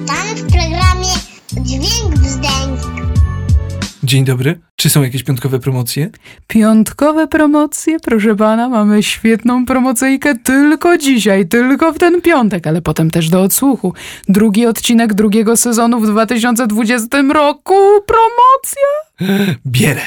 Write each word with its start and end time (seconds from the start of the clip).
Witamy 0.00 0.34
w 0.34 0.40
programie 0.40 1.14
Dźwięk 1.52 2.14
Wzdęk. 2.14 2.80
Dzień 4.02 4.24
dobry. 4.24 4.58
Czy 4.76 4.90
są 4.90 5.02
jakieś 5.02 5.22
piątkowe 5.22 5.58
promocje? 5.58 6.10
Piątkowe 6.46 7.26
promocje, 7.26 8.00
proszę 8.00 8.36
pana, 8.36 8.68
mamy 8.68 9.02
świetną 9.02 9.66
promocyjkę 9.66 10.34
tylko 10.38 10.98
dzisiaj, 10.98 11.46
tylko 11.46 11.92
w 11.92 11.98
ten 11.98 12.22
piątek, 12.22 12.66
ale 12.66 12.82
potem 12.82 13.10
też 13.10 13.28
do 13.28 13.42
odsłuchu. 13.42 13.94
Drugi 14.28 14.66
odcinek 14.66 15.14
drugiego 15.14 15.56
sezonu 15.56 16.00
w 16.00 16.06
2020 16.06 17.22
roku. 17.34 17.74
Promocja! 18.06 19.56
Bierę. 19.66 20.00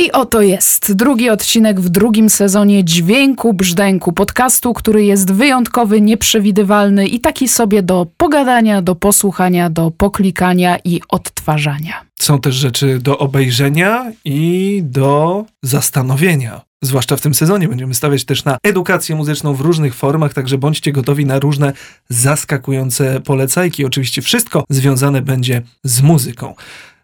I 0.00 0.12
oto 0.12 0.40
jest 0.40 0.92
drugi 0.92 1.30
odcinek 1.30 1.80
w 1.80 1.88
drugim 1.88 2.30
sezonie 2.30 2.84
Dźwięku 2.84 3.54
Brzdęku, 3.54 4.12
podcastu, 4.12 4.74
który 4.74 5.04
jest 5.04 5.32
wyjątkowy, 5.32 6.00
nieprzewidywalny 6.00 7.06
i 7.06 7.20
taki 7.20 7.48
sobie 7.48 7.82
do 7.82 8.06
pogadania, 8.16 8.82
do 8.82 8.94
posłuchania, 8.94 9.70
do 9.70 9.90
poklikania 9.90 10.78
i 10.84 11.00
odtwarzania. 11.08 12.04
Są 12.20 12.40
też 12.40 12.54
rzeczy 12.54 12.98
do 12.98 13.18
obejrzenia 13.18 14.12
i 14.24 14.80
do 14.84 15.44
zastanowienia. 15.62 16.60
Zwłaszcza 16.82 17.16
w 17.16 17.20
tym 17.20 17.34
sezonie 17.34 17.68
będziemy 17.68 17.94
stawiać 17.94 18.24
też 18.24 18.44
na 18.44 18.58
edukację 18.62 19.16
muzyczną 19.16 19.54
w 19.54 19.60
różnych 19.60 19.94
formach, 19.94 20.34
także 20.34 20.58
bądźcie 20.58 20.92
gotowi 20.92 21.26
na 21.26 21.38
różne 21.38 21.72
zaskakujące 22.08 23.20
polecajki. 23.20 23.84
Oczywiście 23.84 24.22
wszystko 24.22 24.64
związane 24.70 25.22
będzie 25.22 25.62
z 25.84 26.02
muzyką. 26.02 26.54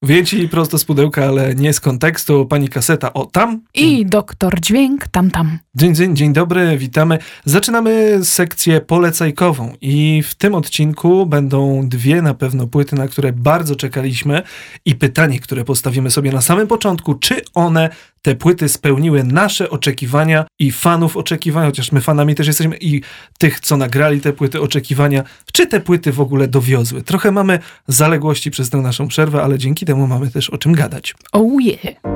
Wieci 0.02 0.48
prosto 0.48 0.78
z 0.78 0.84
pudełka, 0.84 1.24
ale 1.24 1.55
nie 1.55 1.73
z 1.73 1.80
kontekstu. 1.80 2.46
Pani 2.46 2.68
kaseta, 2.68 3.12
o 3.12 3.24
tam. 3.24 3.60
I 3.74 4.06
doktor 4.06 4.60
Dźwięk 4.60 5.09
tam 5.09 5.30
tam. 5.30 5.59
Dzień, 5.74 5.95
dzień, 5.95 6.16
dzień 6.16 6.32
dobry, 6.32 6.78
witamy. 6.78 7.18
Zaczynamy 7.45 8.18
sekcję 8.24 8.80
polecajkową 8.80 9.73
i 9.80 10.23
w 10.28 10.34
tym 10.34 10.54
odcinku 10.54 11.27
będą 11.27 11.88
dwie 11.88 12.23
na 12.23 12.34
pewno 12.34 12.66
płyty, 12.66 12.96
na 12.96 13.09
które 13.09 13.32
bardzo 13.32 13.76
czekaliśmy 13.76 14.43
i 14.85 14.95
pytanie, 14.95 15.40
które 15.40 15.65
postawimy 15.65 16.10
sobie 16.10 16.32
na 16.32 16.40
samym 16.40 16.66
początku, 16.66 17.15
czy 17.15 17.40
one, 17.54 17.90
te 18.26 18.35
płyty 18.35 18.68
spełniły 18.68 19.24
nasze 19.24 19.70
oczekiwania 19.70 20.45
i 20.59 20.73
fanów 20.73 21.16
oczekiwania, 21.16 21.66
chociaż 21.66 21.92
my 21.92 22.01
fanami 22.01 22.35
też 22.35 22.46
jesteśmy 22.46 22.76
i 22.76 23.02
tych, 23.38 23.60
co 23.60 23.76
nagrali 23.76 24.20
te 24.20 24.32
płyty 24.32 24.60
oczekiwania, 24.60 25.24
czy 25.52 25.66
te 25.66 25.80
płyty 25.80 26.13
w 26.13 26.20
ogóle 26.20 26.48
dowiozły. 26.48 27.02
Trochę 27.02 27.32
mamy 27.32 27.59
zaległości 27.88 28.51
przez 28.51 28.70
tę 28.70 28.79
naszą 28.79 29.09
przerwę, 29.09 29.42
ale 29.42 29.59
dzięki 29.59 29.85
temu 29.87 30.06
mamy 30.06 30.30
też 30.30 30.51
o 30.51 30.59
czym 30.59 30.73
gadać. 30.73 31.15
Oh 31.32 31.56
yeah. 31.60 32.15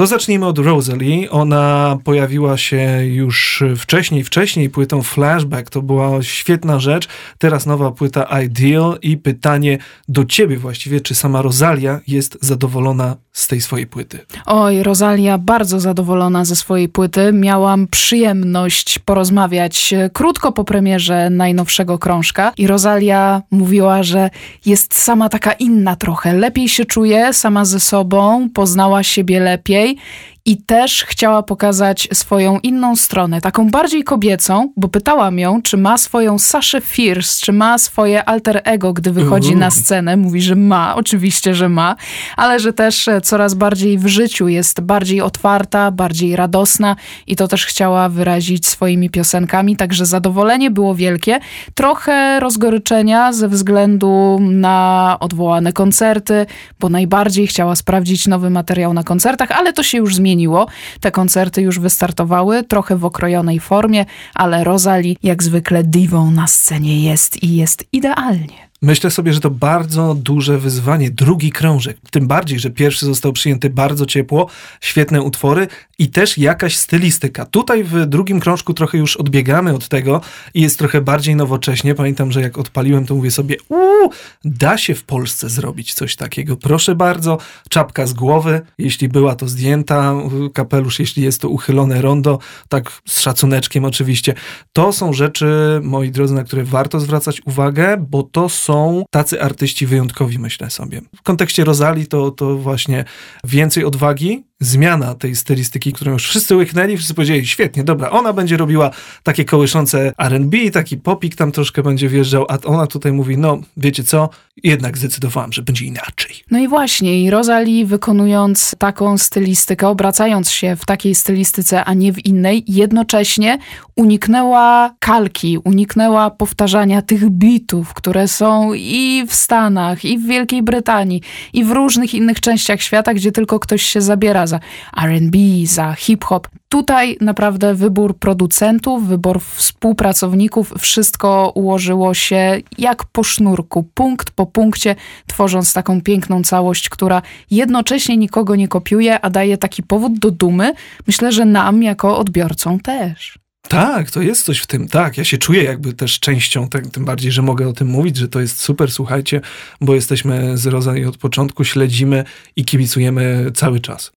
To 0.00 0.06
zacznijmy 0.06 0.46
od 0.46 0.58
Rosalie. 0.58 1.30
Ona 1.30 1.98
pojawiła 2.04 2.56
się 2.56 3.06
już 3.06 3.64
wcześniej, 3.76 4.24
wcześniej 4.24 4.70
płytą 4.70 5.02
Flashback. 5.02 5.70
To 5.70 5.82
była 5.82 6.22
świetna 6.22 6.80
rzecz. 6.80 7.08
Teraz 7.38 7.66
nowa 7.66 7.90
płyta 7.90 8.40
Ideal 8.42 8.98
i 9.02 9.16
pytanie 9.16 9.78
do 10.08 10.24
ciebie 10.24 10.56
właściwie, 10.56 11.00
czy 11.00 11.14
sama 11.14 11.42
Rosalia 11.42 12.00
jest 12.06 12.38
zadowolona 12.40 13.16
z 13.32 13.46
tej 13.46 13.60
swojej 13.60 13.86
płyty? 13.86 14.18
Oj, 14.46 14.82
Rosalia 14.82 15.38
bardzo 15.38 15.80
zadowolona 15.80 16.44
ze 16.44 16.56
swojej 16.56 16.88
płyty. 16.88 17.32
Miałam 17.32 17.86
przyjemność 17.86 18.98
porozmawiać 18.98 19.92
e, 19.92 20.10
krótko 20.10 20.52
po 20.52 20.64
premierze 20.64 21.30
najnowszego 21.30 21.98
krążka 21.98 22.52
i 22.58 22.66
Rosalia 22.66 23.42
mówiła, 23.50 24.02
że 24.02 24.30
jest 24.66 25.02
sama 25.02 25.28
taka 25.28 25.52
inna 25.52 25.96
trochę. 25.96 26.32
Lepiej 26.32 26.68
się 26.68 26.84
czuje 26.84 27.32
sama 27.32 27.64
ze 27.64 27.80
sobą, 27.80 28.48
poznała 28.54 29.02
siebie 29.02 29.40
lepiej 29.40 29.89
way 29.94 30.02
i 30.44 30.62
też 30.62 31.04
chciała 31.04 31.42
pokazać 31.42 32.08
swoją 32.12 32.58
inną 32.58 32.96
stronę, 32.96 33.40
taką 33.40 33.70
bardziej 33.70 34.04
kobiecą, 34.04 34.72
bo 34.76 34.88
pytałam 34.88 35.38
ją, 35.38 35.62
czy 35.62 35.76
ma 35.76 35.98
swoją 35.98 36.38
Saszę 36.38 36.80
Fierce, 36.80 37.40
czy 37.40 37.52
ma 37.52 37.78
swoje 37.78 38.24
alter 38.24 38.62
ego, 38.64 38.92
gdy 38.92 39.12
wychodzi 39.12 39.56
na 39.56 39.70
scenę. 39.70 40.16
Mówi, 40.16 40.42
że 40.42 40.56
ma, 40.56 40.96
oczywiście, 40.96 41.54
że 41.54 41.68
ma, 41.68 41.96
ale 42.36 42.60
że 42.60 42.72
też 42.72 43.08
e, 43.08 43.20
coraz 43.20 43.54
bardziej 43.54 43.98
w 43.98 44.06
życiu 44.06 44.48
jest 44.48 44.80
bardziej 44.80 45.20
otwarta, 45.20 45.90
bardziej 45.90 46.36
radosna 46.36 46.96
i 47.26 47.36
to 47.36 47.48
też 47.48 47.66
chciała 47.66 48.08
wyrazić 48.08 48.68
swoimi 48.68 49.10
piosenkami, 49.10 49.76
także 49.76 50.06
zadowolenie 50.06 50.70
było 50.70 50.94
wielkie. 50.94 51.38
Trochę 51.74 52.40
rozgoryczenia 52.40 53.32
ze 53.32 53.48
względu 53.48 54.38
na 54.40 55.16
odwołane 55.20 55.72
koncerty, 55.72 56.46
bo 56.80 56.88
najbardziej 56.88 57.46
chciała 57.46 57.76
sprawdzić 57.76 58.26
nowy 58.26 58.50
materiał 58.50 58.92
na 58.92 59.04
koncertach, 59.04 59.50
ale 59.50 59.72
to 59.72 59.82
się 59.82 59.98
już 59.98 60.16
zmieniło 60.16 60.29
zmieniło. 60.30 60.66
Te 61.00 61.10
koncerty 61.10 61.62
już 61.62 61.78
wystartowały, 61.78 62.64
trochę 62.64 62.96
w 62.96 63.04
okrojonej 63.04 63.60
formie, 63.60 64.04
ale 64.34 64.64
Rosalie 64.64 65.14
jak 65.22 65.42
zwykle 65.42 65.84
diwą 65.84 66.30
na 66.30 66.46
scenie 66.46 67.04
jest 67.04 67.42
i 67.42 67.56
jest 67.56 67.84
idealnie. 67.92 68.69
Myślę 68.82 69.10
sobie, 69.10 69.32
że 69.32 69.40
to 69.40 69.50
bardzo 69.50 70.14
duże 70.14 70.58
wyzwanie. 70.58 71.10
Drugi 71.10 71.52
krążek. 71.52 71.96
Tym 72.10 72.26
bardziej, 72.26 72.58
że 72.58 72.70
pierwszy 72.70 73.06
został 73.06 73.32
przyjęty 73.32 73.70
bardzo 73.70 74.06
ciepło, 74.06 74.46
świetne 74.80 75.22
utwory 75.22 75.68
i 75.98 76.08
też 76.08 76.38
jakaś 76.38 76.76
stylistyka. 76.76 77.46
Tutaj 77.46 77.84
w 77.84 78.06
drugim 78.06 78.40
krążku 78.40 78.74
trochę 78.74 78.98
już 78.98 79.16
odbiegamy 79.16 79.74
od 79.74 79.88
tego 79.88 80.20
i 80.54 80.60
jest 80.60 80.78
trochę 80.78 81.00
bardziej 81.00 81.36
nowocześnie. 81.36 81.94
Pamiętam, 81.94 82.32
że 82.32 82.40
jak 82.40 82.58
odpaliłem, 82.58 83.06
to 83.06 83.14
mówię 83.14 83.30
sobie, 83.30 83.56
uuu, 83.68 84.10
da 84.44 84.78
się 84.78 84.94
w 84.94 85.04
Polsce 85.04 85.48
zrobić 85.48 85.94
coś 85.94 86.16
takiego. 86.16 86.56
Proszę 86.56 86.94
bardzo, 86.94 87.38
czapka 87.68 88.06
z 88.06 88.12
głowy, 88.12 88.60
jeśli 88.78 89.08
była 89.08 89.34
to 89.34 89.48
zdjęta, 89.48 90.14
kapelusz, 90.54 90.98
jeśli 90.98 91.22
jest 91.22 91.40
to 91.40 91.48
uchylone 91.48 92.02
rondo, 92.02 92.38
tak 92.68 92.92
z 93.08 93.20
szacuneczkiem 93.20 93.84
oczywiście. 93.84 94.34
To 94.72 94.92
są 94.92 95.12
rzeczy, 95.12 95.80
moi 95.82 96.10
drodzy, 96.10 96.34
na 96.34 96.44
które 96.44 96.64
warto 96.64 97.00
zwracać 97.00 97.42
uwagę, 97.46 97.96
bo 98.10 98.22
to 98.22 98.48
są 98.48 98.69
są 98.70 99.04
tacy 99.10 99.42
artyści 99.42 99.86
wyjątkowi, 99.86 100.38
myślę 100.38 100.70
sobie. 100.70 101.00
W 101.16 101.22
kontekście 101.22 101.64
Rosali 101.64 102.06
to, 102.06 102.30
to 102.30 102.56
właśnie 102.56 103.04
więcej 103.44 103.84
odwagi, 103.84 104.44
zmiana 104.60 105.14
tej 105.14 105.36
stylistyki, 105.36 105.92
którą 105.92 106.12
już 106.12 106.28
wszyscy 106.28 106.56
łyknęli, 106.56 106.96
wszyscy 106.96 107.14
powiedzieli, 107.14 107.46
świetnie, 107.46 107.84
dobra, 107.84 108.10
ona 108.10 108.32
będzie 108.32 108.56
robiła 108.56 108.90
takie 109.22 109.44
kołyszące 109.44 110.12
R&B, 110.18 110.70
taki 110.72 110.96
popik 110.96 111.34
tam 111.34 111.52
troszkę 111.52 111.82
będzie 111.82 112.08
wjeżdżał, 112.08 112.46
a 112.48 112.58
ona 112.64 112.86
tutaj 112.86 113.12
mówi, 113.12 113.38
no 113.38 113.60
wiecie 113.76 114.04
co, 114.04 114.28
jednak 114.62 114.98
zdecydowałam, 114.98 115.52
że 115.52 115.62
będzie 115.62 115.84
inaczej. 115.84 116.34
No 116.50 116.58
i 116.58 116.68
właśnie, 116.68 117.22
i 117.22 117.30
Rosalie 117.30 117.86
wykonując 117.86 118.74
taką 118.78 119.18
stylistykę, 119.18 119.88
obracając 119.88 120.50
się 120.50 120.76
w 120.76 120.86
takiej 120.86 121.14
stylistyce, 121.14 121.84
a 121.84 121.94
nie 121.94 122.12
w 122.12 122.26
innej, 122.26 122.64
jednocześnie 122.66 123.58
uniknęła 123.96 124.94
kalki, 124.98 125.58
uniknęła 125.58 126.30
powtarzania 126.30 127.02
tych 127.02 127.30
bitów, 127.30 127.94
które 127.94 128.28
są 128.28 128.74
i 128.74 129.24
w 129.28 129.34
Stanach, 129.34 130.04
i 130.04 130.18
w 130.18 130.26
Wielkiej 130.26 130.62
Brytanii, 130.62 131.22
i 131.52 131.64
w 131.64 131.70
różnych 131.70 132.14
innych 132.14 132.40
częściach 132.40 132.82
świata, 132.82 133.14
gdzie 133.14 133.32
tylko 133.32 133.60
ktoś 133.60 133.82
się 133.82 134.00
zabiera 134.00 134.46
za 134.50 134.60
RB, 135.06 135.36
za 135.64 135.94
hip-hop. 135.94 136.48
Tutaj 136.68 137.16
naprawdę 137.20 137.74
wybór 137.74 138.18
producentów, 138.18 139.08
wybór 139.08 139.40
współpracowników, 139.54 140.74
wszystko 140.78 141.52
ułożyło 141.54 142.14
się 142.14 142.60
jak 142.78 143.04
po 143.04 143.24
sznurku, 143.24 143.82
punkt 143.94 144.30
po 144.30 144.46
punkcie, 144.46 144.96
tworząc 145.26 145.72
taką 145.72 146.00
piękną 146.00 146.42
całość, 146.42 146.88
która 146.88 147.22
jednocześnie 147.50 148.16
nikogo 148.16 148.56
nie 148.56 148.68
kopiuje, 148.68 149.20
a 149.20 149.30
daje 149.30 149.58
taki 149.58 149.82
powód 149.82 150.18
do 150.18 150.30
dumy. 150.30 150.72
Myślę, 151.06 151.32
że 151.32 151.44
nam 151.44 151.82
jako 151.82 152.18
odbiorcom 152.18 152.80
też. 152.80 153.38
Tak, 153.68 154.10
to 154.10 154.22
jest 154.22 154.44
coś 154.44 154.58
w 154.58 154.66
tym. 154.66 154.88
Tak, 154.88 155.18
ja 155.18 155.24
się 155.24 155.38
czuję 155.38 155.62
jakby 155.62 155.92
też 155.92 156.20
częścią, 156.20 156.68
tak, 156.68 156.86
tym 156.86 157.04
bardziej, 157.04 157.32
że 157.32 157.42
mogę 157.42 157.68
o 157.68 157.72
tym 157.72 157.88
mówić, 157.88 158.16
że 158.16 158.28
to 158.28 158.40
jest 158.40 158.60
super, 158.60 158.92
słuchajcie, 158.92 159.40
bo 159.80 159.94
jesteśmy 159.94 160.58
z 160.58 160.66
Rosa 160.66 160.92
od 161.08 161.16
początku, 161.16 161.64
śledzimy 161.64 162.24
i 162.56 162.64
kibicujemy 162.64 163.50
cały 163.54 163.80
czas. 163.80 164.12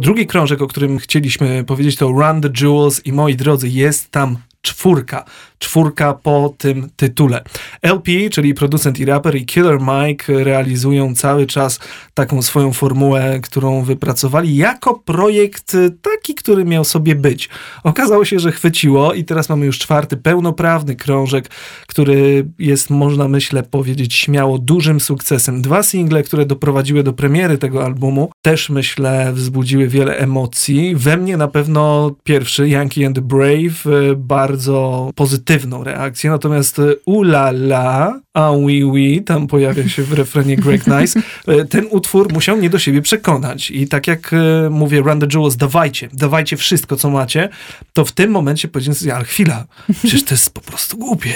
Drugi 0.00 0.26
krążek, 0.26 0.62
o 0.62 0.66
którym 0.66 0.98
chcieliśmy 0.98 1.64
powiedzieć, 1.64 1.96
to 1.96 2.08
Run 2.08 2.40
the 2.40 2.48
Jewels 2.60 3.06
i 3.06 3.12
moi 3.12 3.36
drodzy, 3.36 3.68
jest 3.68 4.10
tam 4.10 4.38
czwórka. 4.62 5.24
Czwórka 5.62 6.14
po 6.14 6.54
tym 6.58 6.90
tytule. 6.96 7.44
LP, 7.82 8.12
czyli 8.30 8.54
producent 8.54 9.00
i 9.00 9.04
raper 9.04 9.36
i 9.36 9.46
Killer 9.46 9.78
Mike 9.80 10.44
realizują 10.44 11.14
cały 11.14 11.46
czas 11.46 11.80
taką 12.14 12.42
swoją 12.42 12.72
formułę, 12.72 13.40
którą 13.42 13.82
wypracowali 13.82 14.56
jako 14.56 14.94
projekt 14.94 15.76
taki, 16.02 16.34
który 16.34 16.64
miał 16.64 16.84
sobie 16.84 17.14
być. 17.14 17.48
Okazało 17.84 18.24
się, 18.24 18.38
że 18.38 18.52
chwyciło 18.52 19.14
i 19.14 19.24
teraz 19.24 19.48
mamy 19.48 19.66
już 19.66 19.78
czwarty 19.78 20.16
pełnoprawny 20.16 20.96
krążek, 20.96 21.50
który 21.86 22.48
jest, 22.58 22.90
można 22.90 23.28
myślę 23.28 23.62
powiedzieć 23.62 24.14
śmiało, 24.14 24.58
dużym 24.58 25.00
sukcesem. 25.00 25.62
Dwa 25.62 25.82
single, 25.82 26.22
które 26.22 26.46
doprowadziły 26.46 27.02
do 27.02 27.12
premiery 27.12 27.58
tego 27.58 27.84
albumu, 27.84 28.30
też 28.42 28.70
myślę 28.70 29.32
wzbudziły 29.32 29.88
wiele 29.88 30.18
emocji. 30.18 30.96
We 30.96 31.16
mnie 31.16 31.36
na 31.36 31.48
pewno 31.48 32.10
pierwszy, 32.24 32.68
Yankee 32.68 33.04
and 33.04 33.16
the 33.16 33.22
Brave, 33.22 33.84
bardzo 34.16 35.10
pozytywny 35.14 35.49
negatywną 35.50 35.84
reakcję, 35.84 36.30
natomiast 36.30 36.78
e, 36.78 36.82
ula 37.04 37.48
la, 37.50 38.20
a 38.34 38.50
oui 38.50 38.84
oui, 38.84 39.22
tam 39.22 39.46
pojawia 39.46 39.88
się 39.88 40.02
w 40.02 40.12
refrenie 40.12 40.56
Greg 40.56 40.86
Nice, 40.86 41.20
e, 41.46 41.64
ten 41.64 41.86
utwór 41.90 42.32
musiał 42.32 42.56
mnie 42.56 42.70
do 42.70 42.78
siebie 42.78 43.02
przekonać. 43.02 43.70
I 43.70 43.88
tak 43.88 44.06
jak 44.06 44.32
e, 44.32 44.70
mówię 44.70 45.00
Run 45.00 45.20
the 45.20 45.26
Jewels, 45.34 45.56
dawajcie, 45.56 46.08
dawajcie 46.12 46.56
wszystko, 46.56 46.96
co 46.96 47.10
macie, 47.10 47.48
to 47.92 48.04
w 48.04 48.12
tym 48.12 48.30
momencie 48.30 48.68
powiedziałem 48.68 48.94
sobie, 48.94 49.14
ale 49.14 49.24
chwila, 49.24 49.64
przecież 49.98 50.24
to 50.24 50.34
jest 50.34 50.54
po 50.54 50.60
prostu 50.60 50.98
głupie. 50.98 51.34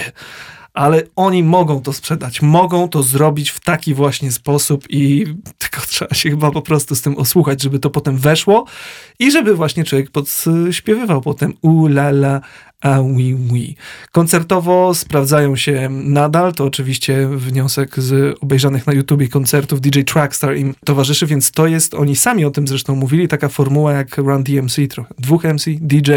Ale 0.75 1.03
oni 1.17 1.43
mogą 1.43 1.81
to 1.83 1.93
sprzedać, 1.93 2.43
mogą 2.43 2.89
to 2.89 3.03
zrobić 3.03 3.51
w 3.51 3.61
taki 3.61 3.95
właśnie 3.95 4.33
sposób 4.33 4.85
i 4.91 5.25
tylko 5.59 5.87
trzeba 5.87 6.15
się 6.15 6.31
chyba 6.31 6.51
po 6.51 6.63
prostu 6.63 6.95
z 6.95 7.03
tym 7.03 7.19
osłuchać, 7.19 7.63
żeby 7.63 7.79
to 7.79 7.91
potem 7.91 8.17
weszło 8.17 8.65
i 9.19 9.31
żeby 9.31 9.55
właśnie 9.55 9.85
człowiek 9.85 10.11
podśpiewywał 10.11 11.21
potem 11.21 11.55
u 11.63 11.87
la 11.87 12.41
a 12.85 13.01
oui 13.01 13.35
oui. 13.53 13.77
Koncertowo 14.13 14.95
sprawdzają 14.95 15.57
się 15.57 15.89
nadal, 15.91 16.53
to 16.53 16.65
oczywiście 16.65 17.29
wniosek 17.29 18.01
z 18.01 18.39
obejrzanych 18.41 18.87
na 18.87 18.93
YouTubie 18.93 19.29
koncertów 19.29 19.81
DJ 19.81 20.01
Trackstar 20.01 20.57
im 20.57 20.75
towarzyszy, 20.85 21.27
więc 21.27 21.51
to 21.51 21.67
jest, 21.67 21.95
oni 21.95 22.17
sami 22.17 22.45
o 22.45 22.51
tym 22.51 22.69
zresztą 22.69 22.97
mówili, 22.97 23.29
taka 23.29 23.49
formuła 23.49 23.93
jak 23.93 24.19
Run 24.19 24.43
DMC 24.43 24.77
trochę. 24.89 25.15
Dwóch 25.19 25.45
MC, 25.45 25.65
DJ 25.81 26.13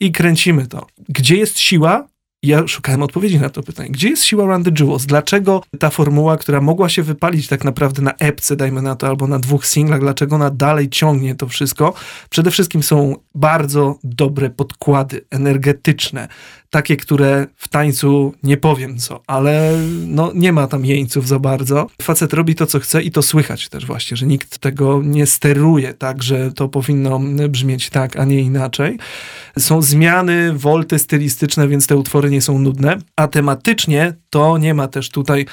i 0.00 0.12
kręcimy 0.12 0.66
to. 0.66 0.86
Gdzie 1.08 1.36
jest 1.36 1.58
siła? 1.58 2.08
Ja 2.42 2.68
szukałem 2.68 3.02
odpowiedzi 3.02 3.40
na 3.40 3.48
to 3.48 3.62
pytanie. 3.62 3.90
Gdzie 3.90 4.08
jest 4.08 4.24
siła 4.24 4.58
the 4.62 4.70
Jewels? 4.78 5.06
Dlaczego 5.06 5.62
ta 5.78 5.90
formuła, 5.90 6.36
która 6.36 6.60
mogła 6.60 6.88
się 6.88 7.02
wypalić 7.02 7.48
tak 7.48 7.64
naprawdę 7.64 8.02
na 8.02 8.12
epce, 8.12 8.56
dajmy 8.56 8.82
na 8.82 8.96
to, 8.96 9.06
albo 9.06 9.26
na 9.26 9.38
dwóch 9.38 9.66
singlach, 9.66 10.00
dlaczego 10.00 10.34
ona 10.34 10.50
dalej 10.50 10.88
ciągnie 10.88 11.34
to 11.34 11.48
wszystko? 11.48 11.94
Przede 12.30 12.50
wszystkim 12.50 12.82
są 12.82 13.16
bardzo 13.34 13.98
dobre 14.04 14.50
podkłady, 14.50 15.24
energetyczne, 15.30 16.28
takie, 16.70 16.96
które 16.96 17.46
w 17.56 17.68
tańcu 17.68 18.34
nie 18.42 18.56
powiem 18.56 18.98
co, 18.98 19.20
ale 19.26 19.72
no 20.06 20.32
nie 20.34 20.52
ma 20.52 20.66
tam 20.66 20.84
jeńców 20.84 21.28
za 21.28 21.38
bardzo. 21.38 21.86
Facet 22.02 22.32
robi 22.32 22.54
to, 22.54 22.66
co 22.66 22.80
chce 22.80 23.02
i 23.02 23.10
to 23.10 23.22
słychać 23.22 23.68
też 23.68 23.86
właśnie, 23.86 24.16
że 24.16 24.26
nikt 24.26 24.58
tego 24.58 25.02
nie 25.04 25.26
steruje 25.26 25.94
tak, 25.94 26.22
że 26.22 26.52
to 26.52 26.68
powinno 26.68 27.20
brzmieć 27.48 27.90
tak, 27.90 28.16
a 28.16 28.24
nie 28.24 28.40
inaczej. 28.40 28.98
Są 29.58 29.82
zmiany, 29.82 30.52
wolty 30.52 30.98
stylistyczne, 30.98 31.68
więc 31.68 31.86
te 31.86 31.96
utwory 31.96 32.27
nie 32.30 32.42
są 32.42 32.58
nudne, 32.58 32.98
a 33.16 33.28
tematycznie 33.28 34.12
to 34.30 34.58
nie 34.58 34.74
ma 34.74 34.88
też 34.88 35.10
tutaj 35.10 35.46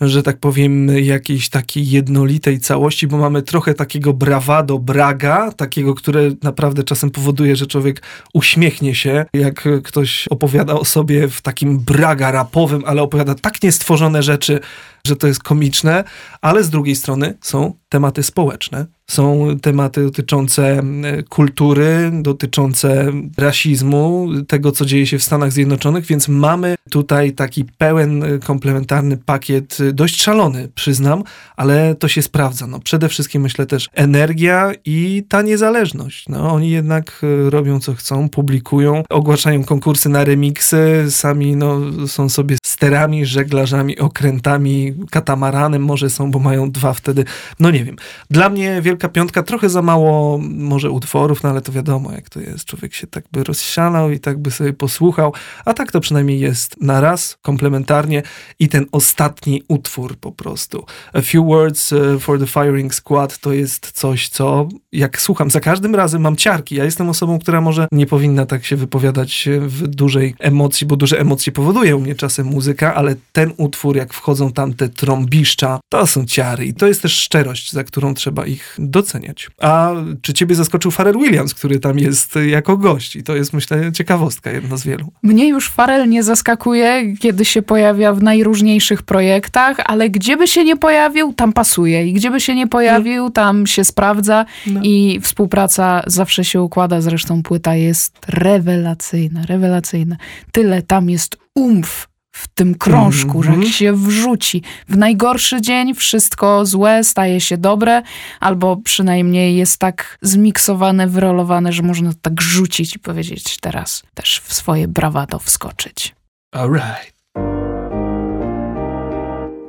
że 0.00 0.22
tak 0.22 0.38
powiem, 0.38 0.88
jakiejś 0.88 1.48
takiej 1.48 1.90
jednolitej 1.90 2.60
całości, 2.60 3.06
bo 3.06 3.18
mamy 3.18 3.42
trochę 3.42 3.74
takiego 3.74 4.12
brawado, 4.12 4.78
braga, 4.78 5.52
takiego, 5.52 5.94
które 5.94 6.30
naprawdę 6.42 6.84
czasem 6.84 7.10
powoduje, 7.10 7.56
że 7.56 7.66
człowiek 7.66 8.02
uśmiechnie 8.34 8.94
się, 8.94 9.24
jak 9.32 9.68
ktoś 9.84 10.28
opowiada 10.28 10.74
o 10.74 10.84
sobie 10.84 11.28
w 11.28 11.42
takim 11.42 11.78
braga 11.78 12.30
rapowym, 12.30 12.82
ale 12.86 13.02
opowiada 13.02 13.34
tak 13.34 13.62
niestworzone 13.62 14.22
rzeczy, 14.22 14.60
że 15.08 15.16
to 15.16 15.26
jest 15.26 15.42
komiczne, 15.42 16.04
ale 16.40 16.64
z 16.64 16.70
drugiej 16.70 16.96
strony 16.96 17.38
są 17.40 17.72
tematy 17.88 18.22
społeczne, 18.22 18.86
są 19.10 19.46
tematy 19.62 20.04
dotyczące 20.04 20.82
kultury, 21.28 22.10
dotyczące 22.22 23.12
rasizmu, 23.38 24.28
tego, 24.48 24.72
co 24.72 24.84
dzieje 24.84 25.06
się 25.06 25.18
w 25.18 25.22
Stanach 25.22 25.52
Zjednoczonych, 25.52 26.06
więc 26.06 26.28
mamy 26.28 26.74
tutaj 26.90 27.32
taki 27.32 27.64
pełen, 27.64 28.24
komplementarny 28.44 29.16
pakiet, 29.16 29.78
dość 29.92 30.22
szalony, 30.22 30.68
przyznam, 30.74 31.22
ale 31.56 31.94
to 31.94 32.08
się 32.08 32.22
sprawdza. 32.22 32.66
No, 32.66 32.80
przede 32.80 33.08
wszystkim 33.08 33.42
myślę 33.42 33.66
też 33.66 33.88
energia 33.94 34.72
i 34.84 35.24
ta 35.28 35.42
niezależność. 35.42 36.28
No, 36.28 36.52
oni 36.52 36.70
jednak 36.70 37.20
e, 37.46 37.50
robią, 37.50 37.80
co 37.80 37.94
chcą, 37.94 38.28
publikują, 38.28 39.02
ogłaszają 39.10 39.64
konkursy 39.64 40.08
na 40.08 40.24
remiksy, 40.24 41.06
sami 41.10 41.56
no, 41.56 41.80
są 42.06 42.28
sobie 42.28 42.56
sterami, 42.64 43.26
żeglarzami, 43.26 43.98
okrętami, 43.98 44.94
katamaranem 45.10 45.84
może 45.84 46.10
są, 46.10 46.30
bo 46.30 46.38
mają 46.38 46.70
dwa 46.70 46.92
wtedy, 46.92 47.24
no 47.60 47.70
nie 47.70 47.84
wiem. 47.84 47.96
Dla 48.30 48.48
mnie 48.48 48.82
Wielka 48.82 49.08
Piątka 49.08 49.42
trochę 49.42 49.68
za 49.68 49.82
mało 49.82 50.38
może 50.42 50.90
utworów, 50.90 51.42
no 51.42 51.48
ale 51.50 51.60
to 51.60 51.72
wiadomo 51.72 52.12
jak 52.12 52.30
to 52.30 52.40
jest. 52.40 52.64
Człowiek 52.64 52.94
się 52.94 53.06
tak 53.06 53.24
by 53.32 53.44
rozsianał 53.44 54.10
i 54.10 54.20
tak 54.20 54.38
by 54.38 54.50
sobie 54.50 54.72
posłuchał, 54.72 55.32
a 55.64 55.74
tak 55.74 55.92
to 55.92 56.00
przynajmniej 56.00 56.40
jest 56.40 56.80
na 56.80 57.00
raz, 57.00 57.38
komplementarnie 57.42 58.22
i 58.58 58.68
ten 58.68 58.86
ostatni 58.92 59.62
utwór 59.68 60.16
po 60.16 60.32
prostu. 60.32 60.84
A 61.12 61.20
Few 61.20 61.46
Words 61.46 61.92
e, 61.92 62.18
for 62.18 62.38
the 62.38 62.46
Firing 62.46 62.94
Squad 62.94 63.38
to 63.38 63.52
jest 63.52 63.92
coś, 63.92 64.28
co 64.28 64.68
jak 64.92 65.20
słucham, 65.20 65.50
za 65.50 65.60
każdym 65.60 65.94
razem 65.94 66.22
mam 66.22 66.36
ciarki. 66.36 66.74
Ja 66.74 66.84
jestem 66.84 67.08
osobą, 67.08 67.38
która 67.38 67.60
może 67.60 67.88
nie 67.92 68.06
powinna 68.06 68.46
tak 68.46 68.64
się 68.64 68.76
wypowiadać 68.76 69.48
w 69.60 69.86
dużej 69.86 70.34
emocji, 70.38 70.86
bo 70.86 70.96
duże 70.96 71.20
emocje 71.20 71.52
powoduje 71.52 71.96
u 71.96 72.00
mnie 72.00 72.14
czasem 72.14 72.46
muzyka, 72.46 72.94
ale 72.94 73.14
ten 73.32 73.52
utwór, 73.56 73.96
jak 73.96 74.14
wchodzą 74.14 74.52
tam 74.52 74.74
te 74.78 74.88
trąbiszcza, 74.88 75.80
to 75.88 76.06
są 76.06 76.26
ciary 76.26 76.66
i 76.66 76.74
to 76.74 76.86
jest 76.86 77.02
też 77.02 77.12
szczerość, 77.12 77.72
za 77.72 77.84
którą 77.84 78.14
trzeba 78.14 78.46
ich 78.46 78.76
doceniać. 78.78 79.50
A 79.60 79.92
czy 80.22 80.34
ciebie 80.34 80.54
zaskoczył 80.54 80.90
Pharrell 80.90 81.18
Williams, 81.18 81.54
który 81.54 81.80
tam 81.80 81.98
jest 81.98 82.34
jako 82.46 82.76
gość 82.76 83.16
i 83.16 83.22
to 83.22 83.36
jest 83.36 83.52
myślę 83.52 83.92
ciekawostka, 83.92 84.50
jedna 84.50 84.76
z 84.76 84.84
wielu. 84.84 85.12
Mnie 85.22 85.48
już 85.48 85.70
Pharrell 85.70 86.08
nie 86.08 86.22
zaskakuje, 86.22 87.16
kiedy 87.20 87.44
się 87.44 87.62
pojawia 87.62 88.12
w 88.12 88.22
najróżniejszych 88.22 89.02
projektach, 89.02 89.76
ale 89.84 90.10
gdzie 90.10 90.36
by 90.36 90.48
się 90.48 90.64
nie 90.64 90.76
pojawił, 90.76 91.32
tam 91.32 91.52
pasuje 91.52 92.06
i 92.06 92.12
gdzie 92.12 92.30
by 92.30 92.40
się 92.40 92.54
nie 92.54 92.66
pojawił, 92.66 93.24
no. 93.24 93.30
tam 93.30 93.66
się 93.66 93.84
sprawdza 93.84 94.46
no. 94.66 94.80
i 94.82 95.20
współpraca 95.22 96.02
zawsze 96.06 96.44
się 96.44 96.62
układa, 96.62 97.00
zresztą 97.00 97.42
płyta 97.42 97.74
jest 97.74 98.18
rewelacyjna, 98.28 99.42
rewelacyjna. 99.46 100.16
Tyle 100.52 100.82
tam 100.82 101.10
jest 101.10 101.36
umf 101.54 102.08
w 102.32 102.48
tym 102.48 102.74
krążku, 102.74 103.30
mm 103.30 103.42
-hmm. 103.42 103.44
że 103.44 103.50
jak 103.50 103.56
mhm. 103.56 103.72
się 103.72 103.92
wrzuci 103.92 104.62
w 104.88 104.96
najgorszy 104.96 105.60
dzień, 105.60 105.94
wszystko 105.94 106.66
złe 106.66 107.04
staje 107.04 107.40
się 107.40 107.58
dobre, 107.58 108.02
albo 108.40 108.76
przynajmniej 108.76 109.56
jest 109.56 109.78
tak 109.78 110.18
zmiksowane, 110.22 111.06
wyrolowane, 111.06 111.72
że 111.72 111.82
można 111.82 112.12
to 112.12 112.18
tak 112.22 112.40
rzucić 112.40 112.96
i 112.96 112.98
powiedzieć 112.98 113.56
teraz 113.60 114.02
też 114.14 114.40
w 114.44 114.54
swoje 114.54 114.88
brawado 114.88 115.38
wskoczyć. 115.38 116.14
Alright. 116.52 117.17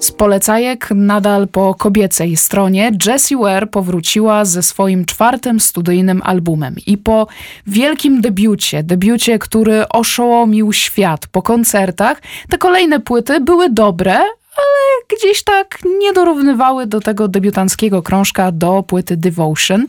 Z 0.09 0.11
polecajek 0.11 0.89
nadal 0.95 1.47
po 1.47 1.75
kobiecej 1.75 2.37
stronie 2.37 2.91
Jessie 3.05 3.35
Ware 3.35 3.67
powróciła 3.67 4.45
ze 4.45 4.63
swoim 4.63 5.05
czwartym 5.05 5.59
studyjnym 5.59 6.21
albumem 6.23 6.75
i 6.85 6.97
po 6.97 7.27
wielkim 7.67 8.21
debiucie, 8.21 8.83
debiucie, 8.83 9.39
który 9.39 9.87
oszołomił 9.89 10.73
świat 10.73 11.27
po 11.27 11.41
koncertach, 11.41 12.21
te 12.49 12.57
kolejne 12.57 12.99
płyty 12.99 13.39
były 13.39 13.69
dobre, 13.69 14.19
ale 14.59 15.17
gdzieś 15.17 15.43
tak 15.43 15.79
nie 15.99 16.13
dorównywały 16.13 16.87
do 16.87 16.99
tego 16.99 17.27
debiutanckiego 17.27 18.01
krążka 18.01 18.51
do 18.51 18.83
płyty 18.83 19.17
Devotion. 19.17 19.85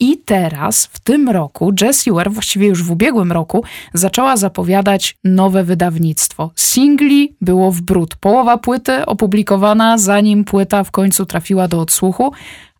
I 0.00 0.18
teraz, 0.18 0.88
w 0.92 1.00
tym 1.00 1.28
roku, 1.28 1.72
Jessie 1.80 2.10
Ware, 2.10 2.30
właściwie 2.30 2.68
już 2.68 2.82
w 2.82 2.90
ubiegłym 2.90 3.32
roku, 3.32 3.64
zaczęła 3.94 4.36
zapowiadać 4.36 5.18
nowe 5.24 5.64
wydawnictwo. 5.64 6.50
Singli 6.56 7.36
było 7.40 7.72
w 7.72 7.80
brud. 7.80 8.16
Połowa 8.16 8.58
płyty 8.58 9.06
opublikowana, 9.06 9.98
zanim 9.98 10.44
płyta 10.44 10.84
w 10.84 10.90
końcu 10.90 11.26
trafiła 11.26 11.68
do 11.68 11.80
odsłuchu, 11.80 12.32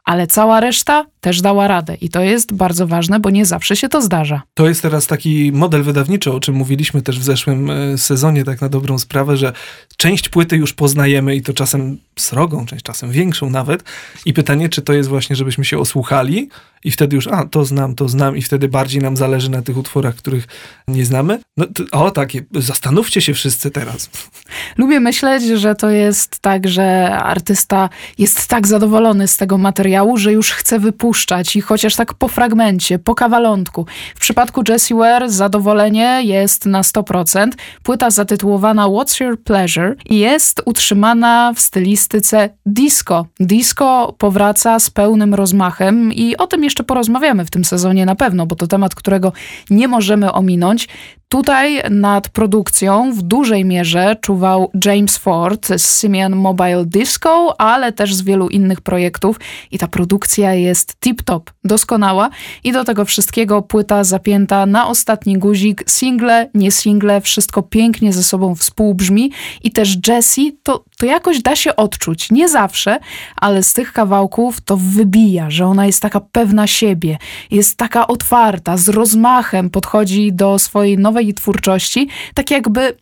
ale 0.08 0.26
cała 0.26 0.60
reszta 0.60 1.06
też 1.20 1.40
dała 1.40 1.68
radę. 1.68 1.94
I 1.94 2.08
to 2.08 2.22
jest 2.22 2.52
bardzo 2.52 2.86
ważne, 2.86 3.20
bo 3.20 3.30
nie 3.30 3.46
zawsze 3.46 3.76
się 3.76 3.88
to 3.88 4.02
zdarza. 4.02 4.42
To 4.54 4.68
jest 4.68 4.82
teraz 4.82 5.06
taki 5.06 5.52
model 5.52 5.82
wydawniczy, 5.82 6.32
o 6.32 6.40
czym 6.40 6.54
mówiliśmy 6.54 7.02
też 7.02 7.20
w 7.20 7.22
zeszłym 7.22 7.70
e, 7.70 7.98
sezonie, 7.98 8.44
tak 8.44 8.60
na 8.60 8.68
dobrą 8.68 8.98
sprawę, 8.98 9.36
że 9.36 9.52
część 9.96 10.28
płyty 10.28 10.56
już 10.56 10.72
poznajemy 10.72 11.36
i 11.36 11.42
to 11.42 11.52
czasem 11.52 11.98
srogą, 12.18 12.66
część 12.66 12.82
czasem 12.82 13.10
większą 13.10 13.50
nawet. 13.50 13.84
I 14.26 14.32
pytanie, 14.32 14.68
czy 14.68 14.82
to 14.82 14.92
jest 14.92 15.08
właśnie, 15.08 15.36
żebyśmy 15.36 15.64
się 15.64 15.78
osłuchali 15.78 16.48
i 16.84 16.90
wtedy 16.90 17.16
już, 17.16 17.26
a 17.26 17.44
to 17.44 17.64
znam, 17.64 17.94
to 17.94 18.08
znam 18.08 18.36
i 18.36 18.42
wtedy 18.42 18.68
bardziej 18.68 19.02
nam 19.02 19.16
zależy 19.16 19.50
na 19.50 19.62
tych 19.62 19.76
utworach, 19.76 20.14
których 20.14 20.46
nie 20.88 21.04
znamy. 21.04 21.38
No, 21.56 21.66
to, 21.66 21.84
o, 21.92 22.10
takie, 22.10 22.44
zastanówcie 22.54 23.20
się 23.20 23.34
wszyscy 23.34 23.70
teraz. 23.70 24.10
Lubię 24.76 25.00
myśleć, 25.00 25.42
że 25.44 25.74
to 25.74 25.90
jest 25.90 26.38
tak, 26.40 26.68
że 26.68 27.16
artysta 27.16 27.88
jest 28.18 28.48
tak 28.48 28.66
zadowolony 28.66 29.28
z 29.28 29.36
tego 29.36 29.58
materiału, 29.58 30.16
że 30.16 30.32
już 30.32 30.50
chce 30.50 30.78
wypuszczać 30.78 31.56
i 31.56 31.60
chociaż 31.60 31.96
tak 31.96 32.14
po 32.14 32.28
fragmencie, 32.28 32.98
po 32.98 33.14
kawalątku. 33.14 33.86
W 34.16 34.20
przypadku 34.20 34.62
Jessie 34.68 34.94
Ware 34.94 35.30
zadowolenie 35.30 36.20
jest 36.24 36.66
na 36.66 36.82
100%. 36.82 37.48
Płyta 37.82 38.10
zatytułowana 38.10 38.86
What's 38.86 39.24
Your 39.24 39.42
Pleasure 39.42 39.94
jest 40.10 40.62
utrzymana 40.64 41.52
w 41.56 41.60
stylistyce 41.60 42.50
disco. 42.66 43.26
Disco 43.40 44.14
powraca 44.18 44.78
z 44.78 44.90
pełnym 44.90 45.34
rozmachem 45.34 46.12
i 46.12 46.36
o 46.36 46.46
tym 46.46 46.64
jeszcze 46.68 46.84
porozmawiamy 46.84 47.44
w 47.44 47.50
tym 47.50 47.64
sezonie 47.64 48.06
na 48.06 48.14
pewno, 48.14 48.46
bo 48.46 48.56
to 48.56 48.66
temat, 48.66 48.94
którego 48.94 49.32
nie 49.70 49.88
możemy 49.88 50.32
ominąć. 50.32 50.88
Tutaj 51.28 51.82
nad 51.90 52.28
produkcją 52.28 53.12
w 53.12 53.22
dużej 53.22 53.64
mierze 53.64 54.16
czuwał 54.20 54.70
James 54.84 55.18
Ford 55.18 55.68
z 55.76 56.00
Simian 56.00 56.36
Mobile 56.36 56.84
Disco, 56.86 57.60
ale 57.60 57.92
też 57.92 58.14
z 58.14 58.22
wielu 58.22 58.48
innych 58.48 58.80
projektów 58.80 59.40
i 59.70 59.78
ta 59.78 59.88
produkcja 59.88 60.54
jest 60.54 60.96
tip-top, 61.00 61.40
doskonała. 61.64 62.30
I 62.64 62.72
do 62.72 62.84
tego 62.84 63.04
wszystkiego 63.04 63.62
płyta 63.62 64.04
zapięta 64.04 64.66
na 64.66 64.88
ostatni 64.88 65.38
guzik, 65.38 65.84
single, 65.86 66.50
nie 66.54 66.70
single, 66.70 67.20
wszystko 67.20 67.62
pięknie 67.62 68.12
ze 68.12 68.24
sobą 68.24 68.54
współbrzmi. 68.54 69.32
I 69.64 69.70
też 69.70 69.96
Jessie 70.08 70.58
to, 70.62 70.84
to 70.98 71.06
jakoś 71.06 71.42
da 71.42 71.56
się 71.56 71.76
odczuć, 71.76 72.30
nie 72.30 72.48
zawsze, 72.48 72.98
ale 73.36 73.62
z 73.62 73.72
tych 73.72 73.92
kawałków 73.92 74.60
to 74.60 74.76
wybija, 74.76 75.50
że 75.50 75.66
ona 75.66 75.86
jest 75.86 76.02
taka 76.02 76.20
pewna 76.20 76.66
siebie, 76.66 77.18
jest 77.50 77.76
taka 77.76 78.06
otwarta, 78.06 78.76
z 78.76 78.88
rozmachem 78.88 79.70
podchodzi 79.70 80.32
do 80.32 80.58
swojej 80.58 80.98
nowej 80.98 81.34
twórczości, 81.34 82.08
tak 82.34 82.50
jakby 82.50 82.96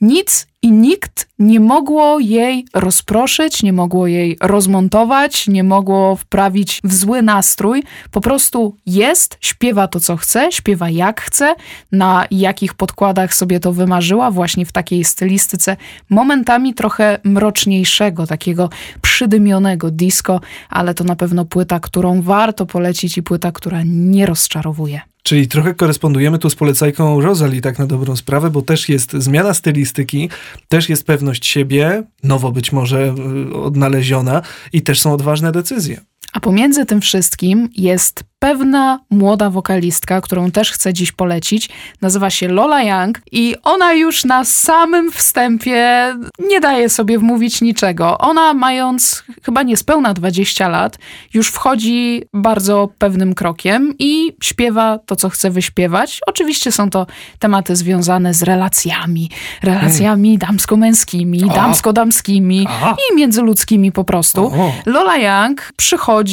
nic 0.00 0.46
i 0.66 0.72
nikt 0.72 1.28
nie 1.38 1.60
mogło 1.60 2.18
jej 2.18 2.66
rozproszyć, 2.74 3.62
nie 3.62 3.72
mogło 3.72 4.06
jej 4.06 4.36
rozmontować, 4.40 5.48
nie 5.48 5.64
mogło 5.64 6.16
wprawić 6.16 6.80
w 6.84 6.94
zły 6.94 7.22
nastrój. 7.22 7.82
Po 8.10 8.20
prostu 8.20 8.76
jest, 8.86 9.38
śpiewa 9.40 9.88
to, 9.88 10.00
co 10.00 10.16
chce, 10.16 10.52
śpiewa 10.52 10.90
jak 10.90 11.20
chce, 11.20 11.54
na 11.92 12.26
jakich 12.30 12.74
podkładach 12.74 13.34
sobie 13.34 13.60
to 13.60 13.72
wymarzyła, 13.72 14.30
właśnie 14.30 14.66
w 14.66 14.72
takiej 14.72 15.04
stylistyce, 15.04 15.76
momentami 16.10 16.74
trochę 16.74 17.18
mroczniejszego, 17.24 18.26
takiego 18.26 18.70
przydymionego 19.02 19.90
disco, 19.90 20.40
ale 20.70 20.94
to 20.94 21.04
na 21.04 21.16
pewno 21.16 21.44
płyta, 21.44 21.80
którą 21.80 22.22
warto 22.22 22.66
polecić 22.66 23.18
i 23.18 23.22
płyta, 23.22 23.52
która 23.52 23.82
nie 23.84 24.26
rozczarowuje. 24.26 25.00
Czyli 25.26 25.48
trochę 25.48 25.74
korespondujemy 25.74 26.38
tu 26.38 26.50
z 26.50 26.54
polecajką 26.54 27.20
Rosalie, 27.20 27.60
tak 27.60 27.78
na 27.78 27.86
dobrą 27.86 28.16
sprawę, 28.16 28.50
bo 28.50 28.62
też 28.62 28.88
jest 28.88 29.12
zmiana 29.12 29.54
stylistyki, 29.54 30.28
też 30.68 30.88
jest 30.88 31.06
pewność 31.06 31.46
siebie, 31.46 32.02
nowo 32.22 32.52
być 32.52 32.72
może 32.72 33.14
y, 33.52 33.54
odnaleziona 33.54 34.42
i 34.72 34.82
też 34.82 35.00
są 35.00 35.12
odważne 35.12 35.52
decyzje. 35.52 36.00
A 36.36 36.40
pomiędzy 36.40 36.86
tym 36.86 37.00
wszystkim 37.00 37.68
jest 37.76 38.24
pewna 38.38 39.00
młoda 39.10 39.50
wokalistka, 39.50 40.20
którą 40.20 40.50
też 40.50 40.72
chcę 40.72 40.92
dziś 40.92 41.12
polecić. 41.12 41.68
Nazywa 42.02 42.30
się 42.30 42.48
Lola 42.48 42.82
Young 42.82 43.20
i 43.32 43.54
ona 43.62 43.92
już 43.92 44.24
na 44.24 44.44
samym 44.44 45.12
wstępie 45.12 46.14
nie 46.48 46.60
daje 46.60 46.88
sobie 46.88 47.18
wmówić 47.18 47.60
niczego. 47.60 48.18
Ona 48.18 48.54
mając 48.54 49.24
chyba 49.42 49.62
niespełna 49.62 50.14
20 50.14 50.68
lat, 50.68 50.98
już 51.34 51.48
wchodzi 51.48 52.22
bardzo 52.34 52.88
pewnym 52.98 53.34
krokiem 53.34 53.94
i 53.98 54.36
śpiewa 54.42 54.98
to, 54.98 55.16
co 55.16 55.28
chce 55.28 55.50
wyśpiewać. 55.50 56.20
Oczywiście 56.26 56.72
są 56.72 56.90
to 56.90 57.06
tematy 57.38 57.76
związane 57.76 58.34
z 58.34 58.42
relacjami. 58.42 59.30
Relacjami 59.62 60.28
hmm. 60.28 60.38
damsko-męskimi, 60.38 61.40
damsko-damskimi 61.40 62.66
i 63.12 63.16
międzyludzkimi 63.16 63.92
po 63.92 64.04
prostu. 64.04 64.52
Lola 64.86 65.16
Young 65.16 65.72
przychodzi 65.76 66.25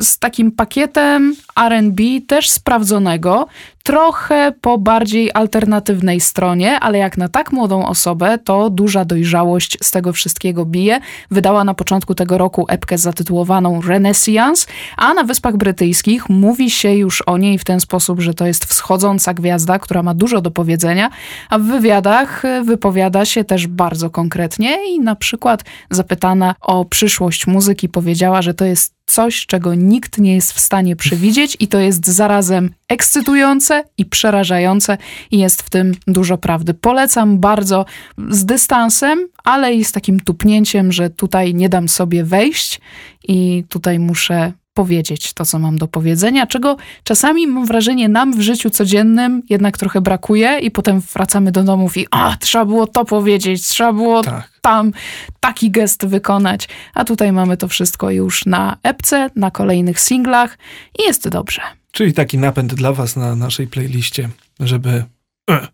z 0.00 0.18
takim 0.18 0.52
pakietem 0.52 1.34
RB 1.68 2.00
też 2.26 2.50
sprawdzonego, 2.50 3.46
trochę 3.82 4.52
po 4.60 4.78
bardziej 4.78 5.30
alternatywnej 5.34 6.20
stronie, 6.20 6.80
ale 6.80 6.98
jak 6.98 7.18
na 7.18 7.28
tak 7.28 7.52
młodą 7.52 7.86
osobę, 7.86 8.38
to 8.44 8.70
duża 8.70 9.04
dojrzałość 9.04 9.78
z 9.82 9.90
tego 9.90 10.12
wszystkiego 10.12 10.64
bije. 10.64 11.00
Wydała 11.30 11.64
na 11.64 11.74
początku 11.74 12.14
tego 12.14 12.38
roku 12.38 12.66
epkę 12.68 12.98
zatytułowaną 12.98 13.80
Renaissance, 13.80 14.66
a 14.96 15.14
na 15.14 15.24
Wyspach 15.24 15.56
Brytyjskich 15.56 16.28
mówi 16.28 16.70
się 16.70 16.94
już 16.94 17.22
o 17.22 17.38
niej 17.38 17.58
w 17.58 17.64
ten 17.64 17.80
sposób, 17.80 18.20
że 18.20 18.34
to 18.34 18.46
jest 18.46 18.64
wschodząca 18.64 19.34
gwiazda, 19.34 19.78
która 19.78 20.02
ma 20.02 20.14
dużo 20.14 20.40
do 20.40 20.50
powiedzenia, 20.50 21.10
a 21.50 21.58
w 21.58 21.62
wywiadach 21.62 22.42
wypowiada 22.64 23.24
się 23.24 23.44
też 23.44 23.66
bardzo 23.66 24.10
konkretnie 24.10 24.94
i 24.94 25.00
na 25.00 25.16
przykład 25.16 25.64
zapytana 25.90 26.54
o 26.60 26.84
przyszłość 26.84 27.46
muzyki 27.46 27.88
powiedziała, 27.88 28.42
że 28.42 28.54
to 28.54 28.64
jest 28.64 28.94
coś, 29.06 29.46
czego 29.46 29.74
nikt 29.74 30.18
nie 30.18 30.34
jest 30.34 30.52
w 30.52 30.60
stanie 30.60 30.96
przewidzieć 30.96 31.56
i 31.60 31.68
to 31.68 31.78
jest 31.78 32.06
zarazem 32.06 32.70
ekscytujące 32.92 33.84
i 33.98 34.04
przerażające 34.04 34.98
i 35.30 35.38
jest 35.38 35.62
w 35.62 35.70
tym 35.70 35.92
dużo 36.06 36.38
prawdy. 36.38 36.74
Polecam 36.74 37.38
bardzo 37.38 37.84
z 38.28 38.44
dystansem, 38.44 39.28
ale 39.44 39.74
i 39.74 39.84
z 39.84 39.92
takim 39.92 40.20
tupnięciem, 40.20 40.92
że 40.92 41.10
tutaj 41.10 41.54
nie 41.54 41.68
dam 41.68 41.88
sobie 41.88 42.24
wejść 42.24 42.80
i 43.28 43.64
tutaj 43.68 43.98
muszę 43.98 44.52
powiedzieć 44.74 45.32
to, 45.32 45.44
co 45.44 45.58
mam 45.58 45.78
do 45.78 45.88
powiedzenia, 45.88 46.46
czego 46.46 46.76
czasami 47.04 47.46
mam 47.46 47.66
wrażenie 47.66 48.08
nam 48.08 48.32
w 48.32 48.40
życiu 48.40 48.70
codziennym 48.70 49.42
jednak 49.48 49.78
trochę 49.78 50.00
brakuje 50.00 50.58
i 50.58 50.70
potem 50.70 51.00
wracamy 51.00 51.52
do 51.52 51.62
domów 51.62 51.96
i 51.96 52.06
a, 52.10 52.36
trzeba 52.40 52.64
było 52.64 52.86
to 52.86 53.04
powiedzieć, 53.04 53.66
trzeba 53.66 53.92
było 53.92 54.22
tak. 54.22 54.50
tam 54.62 54.92
taki 55.40 55.70
gest 55.70 56.06
wykonać, 56.06 56.68
a 56.94 57.04
tutaj 57.04 57.32
mamy 57.32 57.56
to 57.56 57.68
wszystko 57.68 58.10
już 58.10 58.46
na 58.46 58.76
epce, 58.82 59.30
na 59.36 59.50
kolejnych 59.50 60.00
singlach 60.00 60.58
i 60.98 61.02
jest 61.02 61.28
dobrze. 61.28 61.81
Czyli 61.92 62.12
taki 62.12 62.38
napęd 62.38 62.74
dla 62.74 62.92
was 62.92 63.16
na 63.16 63.36
naszej 63.36 63.66
playliście, 63.66 64.28
żeby... 64.60 65.04
E. 65.50 65.68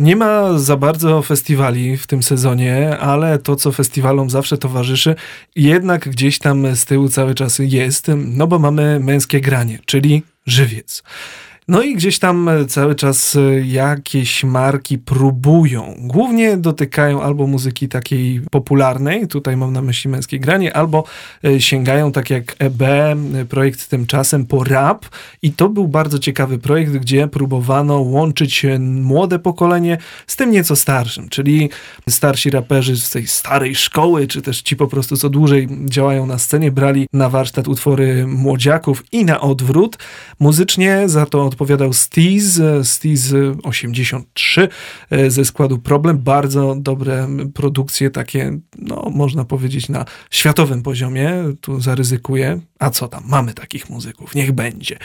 Nie 0.00 0.16
ma 0.16 0.58
za 0.58 0.76
bardzo 0.76 1.22
festiwali 1.22 1.96
w 1.96 2.06
tym 2.06 2.22
sezonie, 2.22 2.98
ale 2.98 3.38
to, 3.38 3.56
co 3.56 3.72
festiwalom 3.72 4.30
zawsze 4.30 4.58
towarzyszy, 4.58 5.14
jednak 5.56 6.08
gdzieś 6.08 6.38
tam 6.38 6.76
z 6.76 6.84
tyłu 6.84 7.08
cały 7.08 7.34
czas 7.34 7.58
jest, 7.58 8.06
no 8.16 8.46
bo 8.46 8.58
mamy 8.58 9.00
męskie 9.00 9.40
granie, 9.40 9.78
czyli 9.86 10.22
żywiec. 10.46 11.02
No 11.68 11.82
i 11.82 11.94
gdzieś 11.94 12.18
tam 12.18 12.48
e, 12.48 12.66
cały 12.66 12.94
czas 12.94 13.36
e, 13.36 13.60
jakieś 13.60 14.44
marki 14.44 14.98
próbują. 14.98 15.94
Głównie 15.98 16.56
dotykają 16.56 17.22
albo 17.22 17.46
muzyki 17.46 17.88
takiej 17.88 18.40
popularnej, 18.50 19.28
tutaj 19.28 19.56
mam 19.56 19.72
na 19.72 19.82
myśli 19.82 20.10
męskie 20.10 20.38
granie, 20.38 20.76
albo 20.76 21.04
e, 21.44 21.60
sięgają 21.60 22.12
tak 22.12 22.30
jak 22.30 22.56
EB, 22.58 22.82
projekt 23.48 23.88
tymczasem 23.88 24.46
po 24.46 24.64
rap. 24.64 25.06
I 25.42 25.52
to 25.52 25.68
był 25.68 25.88
bardzo 25.88 26.18
ciekawy 26.18 26.58
projekt, 26.58 26.92
gdzie 26.92 27.28
próbowano 27.28 27.98
łączyć 27.98 28.66
młode 28.78 29.38
pokolenie 29.38 29.98
z 30.26 30.36
tym 30.36 30.50
nieco 30.50 30.76
starszym, 30.76 31.28
czyli 31.28 31.70
starsi 32.08 32.50
raperzy 32.50 32.96
z 32.96 33.10
tej 33.10 33.26
starej 33.26 33.74
szkoły, 33.74 34.26
czy 34.26 34.42
też 34.42 34.62
ci 34.62 34.76
po 34.76 34.86
prostu 34.86 35.16
co 35.16 35.28
dłużej 35.30 35.68
działają 35.84 36.26
na 36.26 36.38
scenie, 36.38 36.70
brali 36.70 37.06
na 37.12 37.28
warsztat 37.28 37.68
utwory 37.68 38.26
młodziaków 38.26 39.04
i 39.12 39.24
na 39.24 39.40
odwrót. 39.40 39.98
Muzycznie 40.40 41.08
za 41.08 41.26
to 41.26 41.51
odpowiadał 41.52 41.92
Steez, 41.92 42.60
Steez 42.82 43.34
83 43.62 44.68
ze 45.28 45.44
składu 45.44 45.78
Problem. 45.78 46.18
Bardzo 46.18 46.74
dobre 46.78 47.28
produkcje, 47.54 48.10
takie, 48.10 48.58
no 48.78 49.10
można 49.14 49.44
powiedzieć, 49.44 49.88
na 49.88 50.04
światowym 50.30 50.82
poziomie. 50.82 51.32
Tu 51.60 51.80
zaryzykuję. 51.80 52.60
A 52.78 52.90
co 52.90 53.08
tam, 53.08 53.24
mamy 53.26 53.54
takich 53.54 53.90
muzyków, 53.90 54.34
niech 54.34 54.52
będzie. 54.52 54.98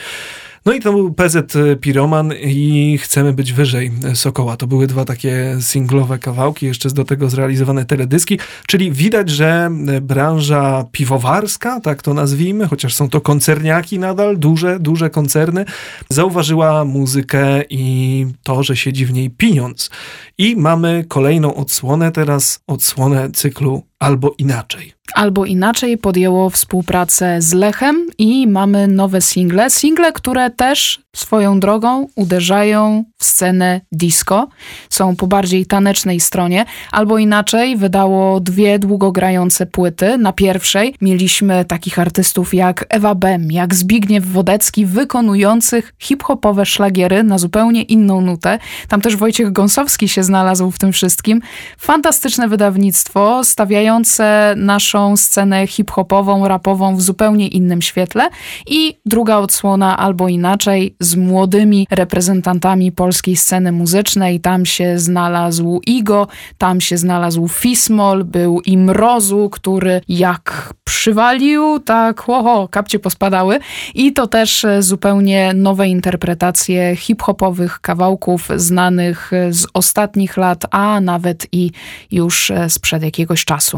No 0.64 0.72
i 0.72 0.80
to 0.80 0.92
był 0.92 1.14
PZ 1.14 1.56
Piroman 1.80 2.32
i 2.40 2.98
Chcemy 3.02 3.32
być 3.32 3.52
wyżej 3.52 3.92
Sokoła. 4.14 4.56
To 4.56 4.66
były 4.66 4.86
dwa 4.86 5.04
takie 5.04 5.56
singlowe 5.60 6.18
kawałki, 6.18 6.66
jeszcze 6.66 6.90
do 6.90 7.04
tego 7.04 7.30
zrealizowane 7.30 7.84
teledyski, 7.84 8.38
czyli 8.66 8.92
widać, 8.92 9.30
że 9.30 9.70
branża 10.02 10.84
piwowarska, 10.92 11.80
tak 11.80 12.02
to 12.02 12.14
nazwijmy, 12.14 12.68
chociaż 12.68 12.94
są 12.94 13.08
to 13.08 13.20
koncerniaki 13.20 13.98
nadal, 13.98 14.38
duże, 14.38 14.80
duże 14.80 15.10
koncerny, 15.10 15.64
zauważyła 16.08 16.84
muzykę 16.84 17.62
i 17.70 18.26
to, 18.42 18.62
że 18.62 18.76
siedzi 18.76 19.06
w 19.06 19.12
niej 19.12 19.30
pieniądz. 19.30 19.90
I 20.38 20.56
mamy 20.56 21.04
kolejną 21.08 21.54
odsłonę 21.54 22.12
teraz, 22.12 22.60
odsłonę 22.66 23.30
cyklu 23.30 23.87
Albo 24.00 24.34
Inaczej 24.38 24.98
albo 25.14 25.44
inaczej 25.44 25.98
podjęło 25.98 26.50
współpracę 26.50 27.42
z 27.42 27.52
Lechem 27.52 28.06
i 28.18 28.46
mamy 28.46 28.88
nowe 28.88 29.20
single. 29.20 29.70
Single, 29.70 30.12
które 30.12 30.50
też 30.50 31.00
swoją 31.16 31.60
drogą 31.60 32.06
uderzają 32.16 33.04
w 33.18 33.24
scenę 33.24 33.80
disco. 33.92 34.48
Są 34.90 35.16
po 35.16 35.26
bardziej 35.26 35.66
tanecznej 35.66 36.20
stronie, 36.20 36.64
albo 36.92 37.18
inaczej 37.18 37.76
wydało 37.76 38.40
dwie 38.40 38.78
długogrające 38.78 39.66
płyty. 39.66 40.18
Na 40.18 40.32
pierwszej 40.32 40.94
mieliśmy 41.00 41.64
takich 41.64 41.98
artystów 41.98 42.54
jak 42.54 42.86
Ewa 42.88 43.14
Bem, 43.14 43.52
jak 43.52 43.74
Zbigniew 43.74 44.26
Wodecki, 44.26 44.86
wykonujących 44.86 45.94
hip-hopowe 45.98 46.66
szlagiery 46.66 47.22
na 47.22 47.38
zupełnie 47.38 47.82
inną 47.82 48.20
nutę. 48.20 48.58
Tam 48.88 49.00
też 49.00 49.16
Wojciech 49.16 49.52
Gąsowski 49.52 50.08
się 50.08 50.22
znalazł 50.22 50.70
w 50.70 50.78
tym 50.78 50.92
wszystkim. 50.92 51.40
Fantastyczne 51.78 52.48
wydawnictwo, 52.48 53.44
stawiają 53.44 53.87
przedstawiające 53.88 54.54
naszą 54.56 55.16
scenę 55.16 55.66
hip-hopową, 55.66 56.48
rapową 56.48 56.96
w 56.96 57.02
zupełnie 57.02 57.48
innym 57.48 57.82
świetle 57.82 58.30
i 58.66 58.96
druga 59.06 59.36
odsłona 59.36 59.96
albo 59.96 60.28
inaczej 60.28 60.96
z 61.00 61.16
młodymi 61.16 61.86
reprezentantami 61.90 62.92
polskiej 62.92 63.36
sceny 63.36 63.72
muzycznej. 63.72 64.40
Tam 64.40 64.66
się 64.66 64.98
znalazł 64.98 65.80
Igo, 65.86 66.28
tam 66.58 66.80
się 66.80 66.96
znalazł 66.98 67.48
Fismol, 67.48 68.24
był 68.24 68.60
i 68.60 68.78
Mrozu, 68.78 69.50
który 69.50 70.00
jak 70.08 70.74
przywalił, 70.84 71.80
tak 71.80 72.20
ho, 72.20 72.68
kapcie 72.70 72.98
pospadały 72.98 73.58
i 73.94 74.12
to 74.12 74.26
też 74.26 74.66
zupełnie 74.78 75.52
nowe 75.54 75.88
interpretacje 75.88 76.96
hip-hopowych 76.96 77.80
kawałków 77.80 78.48
znanych 78.56 79.30
z 79.50 79.66
ostatnich 79.74 80.36
lat, 80.36 80.64
a 80.70 81.00
nawet 81.00 81.46
i 81.52 81.70
już 82.10 82.52
sprzed 82.68 83.02
jakiegoś 83.02 83.44
czasu. 83.44 83.77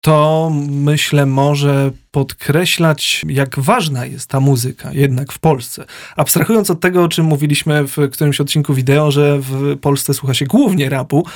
To 0.00 0.50
myślę 0.68 1.26
może 1.26 1.90
podkreślać, 2.10 3.22
jak 3.28 3.58
ważna 3.58 4.06
jest 4.06 4.30
ta 4.30 4.40
muzyka 4.40 4.92
jednak 4.92 5.32
w 5.32 5.38
Polsce. 5.38 5.84
Abstrahując 6.16 6.70
od 6.70 6.80
tego, 6.80 7.04
o 7.04 7.08
czym 7.08 7.26
mówiliśmy 7.26 7.86
w 7.86 7.96
którymś 8.12 8.40
odcinku 8.40 8.74
wideo, 8.74 9.10
że 9.10 9.38
w 9.40 9.78
Polsce 9.78 10.14
słucha 10.14 10.34
się 10.34 10.46
głównie 10.46 10.88
rapu, 10.88 11.26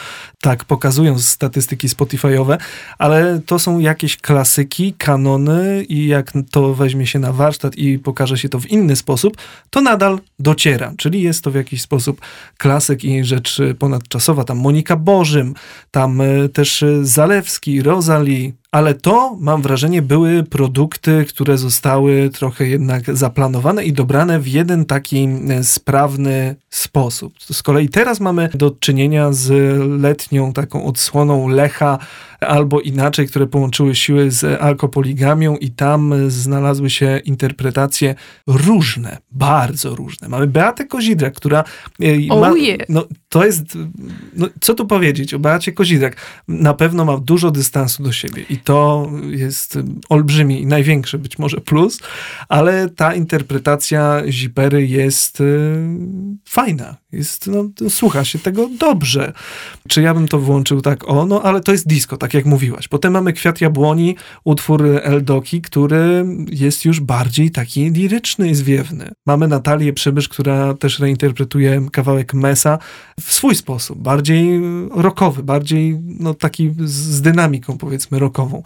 tak 0.41 0.65
pokazują 0.65 1.19
statystyki 1.19 1.89
Spotify'owe, 1.89 2.59
ale 2.99 3.41
to 3.47 3.59
są 3.59 3.79
jakieś 3.79 4.17
klasyki, 4.17 4.93
kanony 4.93 5.85
i 5.89 6.07
jak 6.07 6.33
to 6.51 6.75
weźmie 6.75 7.07
się 7.07 7.19
na 7.19 7.33
warsztat 7.33 7.77
i 7.77 7.99
pokaże 7.99 8.39
się 8.39 8.49
to 8.49 8.61
w 8.61 8.71
inny 8.71 8.97
sposób, 8.97 9.37
to 9.71 9.81
nadal 9.81 10.19
dociera, 10.39 10.93
czyli 10.97 11.23
jest 11.23 11.45
to 11.45 11.51
w 11.51 11.55
jakiś 11.55 11.83
sposób 11.83 12.21
klasyk 12.59 13.05
i 13.05 13.25
rzecz 13.25 13.59
ponadczasowa. 13.79 14.45
Tam 14.45 14.59
Monika 14.59 14.97
Bożym, 14.97 15.55
tam 15.91 16.21
e, 16.21 16.49
też 16.49 16.85
Zalewski, 17.03 17.83
Rosalie, 17.83 18.53
ale 18.75 18.95
to, 18.95 19.37
mam 19.41 19.63
wrażenie, 19.63 20.03
były 20.03 20.43
produkty, 20.43 21.25
które 21.29 21.59
zostały 21.59 22.31
trochę 22.31 22.67
jednak 22.67 23.17
zaplanowane 23.17 23.85
i 23.85 23.93
dobrane 23.93 24.41
w 24.41 24.49
jeden 24.49 24.85
taki 24.85 25.29
e, 25.49 25.65
sprawny 25.65 26.57
sposób. 26.71 27.35
Z 27.39 27.63
kolei 27.63 27.89
teraz 27.89 28.21
mamy 28.21 28.49
do 28.55 28.71
czynienia 28.71 29.33
z 29.33 29.51
letnią 30.01 30.53
taką 30.53 30.85
odsłoną 30.85 31.49
Lecha, 31.49 31.99
albo 32.41 32.81
inaczej, 32.81 33.29
które 33.29 33.47
połączyły 33.47 33.95
siły 33.95 34.31
z 34.31 34.63
alkopoligamią 34.63 35.57
i 35.57 35.71
tam 35.71 36.31
znalazły 36.31 36.91
się 36.91 37.21
interpretacje 37.25 38.15
różne, 38.47 39.19
bardzo 39.31 39.97
różne. 39.97 40.29
Mamy 40.29 40.47
Beatę 40.47 40.87
Kozidrak, 40.87 41.35
która 41.35 41.65
oh 42.31 42.41
ma, 42.51 42.59
yeah. 42.59 42.89
no, 42.89 43.05
to 43.29 43.45
jest, 43.45 43.79
no, 44.37 44.49
co 44.61 44.75
tu 44.75 44.87
powiedzieć 44.87 45.35
o 45.35 45.39
Beacie 45.39 45.73
Kozidrak? 45.73 46.17
Na 46.49 46.75
pewno 46.75 47.05
ma 47.05 47.19
dużo 47.19 47.51
dystansu 47.51 48.03
do 48.03 48.13
siebie 48.13 48.45
i 48.51 48.57
to 48.65 49.11
jest 49.31 49.79
olbrzymi 50.09 50.63
i 50.63 50.67
największy 50.67 51.19
być 51.19 51.39
może 51.39 51.61
plus, 51.61 52.01
ale 52.49 52.89
ta 52.89 53.15
interpretacja 53.15 54.23
Zipery 54.29 54.87
jest 54.87 55.43
fajna. 56.49 56.97
Jest, 57.15 57.47
no, 57.47 57.89
słucha 57.89 58.25
się 58.25 58.39
tego 58.39 58.69
dobrze. 58.79 59.33
Czy 59.89 60.03
ja 60.03 60.15
bym 60.15 60.29
to 60.29 60.39
włączył 60.39 60.81
tak, 60.81 61.09
o, 61.09 61.27
no 61.27 61.43
ale 61.43 61.61
to 61.61 61.73
jest 61.73 61.87
disco, 61.87 62.17
tak 62.17 62.35
jak 62.35 62.45
mówiłaś. 62.45 62.89
Potem 62.89 63.13
mamy 63.13 63.33
Kwiat 63.33 63.61
Jabłoni, 63.61 64.17
utwór 64.45 64.87
Eldoki, 65.03 65.61
który 65.61 66.27
jest 66.51 66.85
już 66.85 67.01
bardziej 67.01 67.51
taki 67.51 67.91
liryczny 67.91 68.51
i 68.51 68.55
zwiewny. 68.55 69.11
Mamy 69.27 69.49
Natalię 69.49 69.93
Przybysz, 69.93 70.29
która 70.29 70.75
też 70.75 70.99
reinterpretuje 70.99 71.87
kawałek 71.93 72.35
Mesa 72.35 72.79
w 73.21 73.33
swój 73.33 73.55
sposób, 73.55 73.99
bardziej 73.99 74.61
rockowy, 74.91 75.43
bardziej 75.43 75.99
no, 76.21 76.35
taki 76.35 76.75
z 76.85 77.21
dynamiką 77.21 77.79
powiedzmy 77.79 78.19
rockową. 78.19 78.63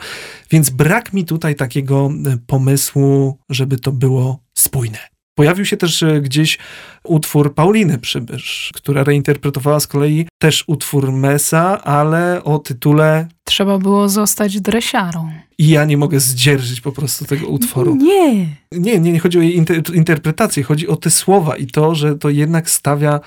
Więc 0.51 0.71
brak 0.71 1.13
mi 1.13 1.25
tutaj 1.25 1.55
takiego 1.55 2.11
pomysłu, 2.47 3.39
żeby 3.51 3.79
to 3.79 3.93
było 3.93 4.41
spójne. 4.55 5.18
Pojawił 5.39 5.65
się 5.65 5.77
też 5.77 6.03
e, 6.03 6.21
gdzieś 6.21 6.59
utwór 7.05 7.55
Pauliny 7.55 7.99
Przybysz, 7.99 8.73
która 8.75 9.05
reinterpretowała 9.05 9.81
z 9.81 9.87
kolei 9.87 10.27
też 10.39 10.65
utwór 10.67 11.13
Mesa, 11.13 11.85
ale 11.85 12.45
o 12.45 12.59
tytule 12.59 13.29
Trzeba 13.45 13.79
było 13.79 14.09
zostać 14.09 14.61
dresiarą. 14.61 15.31
I 15.59 15.69
ja 15.69 15.85
nie 15.85 15.97
mogę 15.97 16.21
zdzierżyć 16.21 16.81
po 16.81 16.93
prostu 16.93 17.25
tego 17.25 17.47
utworu. 17.47 17.97
Nie. 17.97 18.35
Nie, 18.73 19.01
nie, 19.01 19.13
nie 19.13 19.19
chodzi 19.19 19.39
o 19.39 19.43
jej 19.43 19.57
inter 19.57 19.95
interpretację, 19.95 20.63
chodzi 20.63 20.89
o 20.89 20.97
te 20.97 21.11
słowa 21.11 21.57
i 21.57 21.67
to, 21.67 21.95
że 21.95 22.19
to 22.19 22.31
jednak 22.31 22.71
stawia 22.71 23.21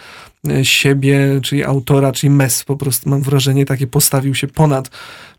e, 0.49 0.65
siebie, 0.65 1.39
czyli 1.43 1.63
autora, 1.63 2.11
czyli 2.11 2.29
mes 2.29 2.63
po 2.63 2.77
prostu, 2.77 3.09
mam 3.09 3.21
wrażenie, 3.21 3.65
takie 3.65 3.87
postawił 3.87 4.35
się 4.35 4.47
ponad 4.47 4.89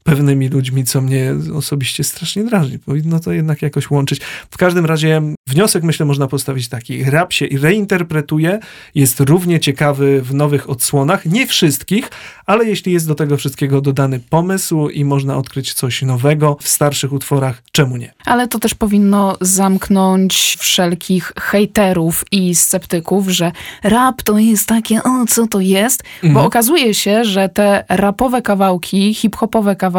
pewnymi 0.02 0.49
ludźmi, 0.49 0.85
co 0.85 1.00
mnie 1.00 1.35
osobiście 1.54 2.04
strasznie 2.04 2.44
drażni. 2.44 2.78
Powinno 2.78 3.21
to 3.21 3.32
jednak 3.32 3.62
jakoś 3.62 3.90
łączyć. 3.90 4.21
W 4.50 4.56
każdym 4.56 4.87
razie 4.87 5.23
wniosek, 5.47 5.82
myślę, 5.82 6.06
można 6.06 6.26
postawić 6.26 6.68
taki. 6.68 7.04
Rap 7.04 7.32
się 7.32 7.47
reinterpretuje, 7.61 8.59
jest 8.94 9.21
równie 9.21 9.61
ciekawy 9.61 10.23
w 10.23 10.35
nowych 10.35 10.71
odsłonach, 10.71 11.26
nie 11.26 11.47
wszystkich, 11.47 12.11
ale 12.47 12.64
jeśli 12.64 12.92
jest 12.92 13.09
do 13.09 13.14
tego 13.14 13.37
wszystkiego 13.37 13.80
dodany 13.80 14.21
pomysł 14.21 14.88
i 14.88 15.04
można 15.04 15.37
odkryć 15.37 15.75
coś 15.75 16.02
nowego 16.02 16.56
w 16.61 16.68
starszych 16.68 17.12
utworach, 17.12 17.62
czemu 17.73 17.97
nie? 17.97 18.14
Ale 18.25 18.49
to 18.49 18.59
też 18.59 18.75
powinno 18.75 19.37
zamknąć 19.40 20.56
wszelkich 20.59 21.32
hejterów 21.40 22.25
i 22.32 22.54
sceptyków, 22.54 23.28
że 23.28 23.52
rap 23.82 24.23
to 24.23 24.38
jest 24.38 24.68
takie, 24.68 25.02
o 25.02 25.26
co 25.28 25.47
to 25.47 25.61
jest? 25.61 26.02
Mhm. 26.14 26.35
Bo 26.35 26.44
okazuje 26.44 26.94
się, 26.94 27.25
że 27.25 27.49
te 27.49 27.85
rapowe 27.88 28.42
kawałki, 28.42 29.15
hip-hopowe 29.15 29.76
kawałki 29.76 29.92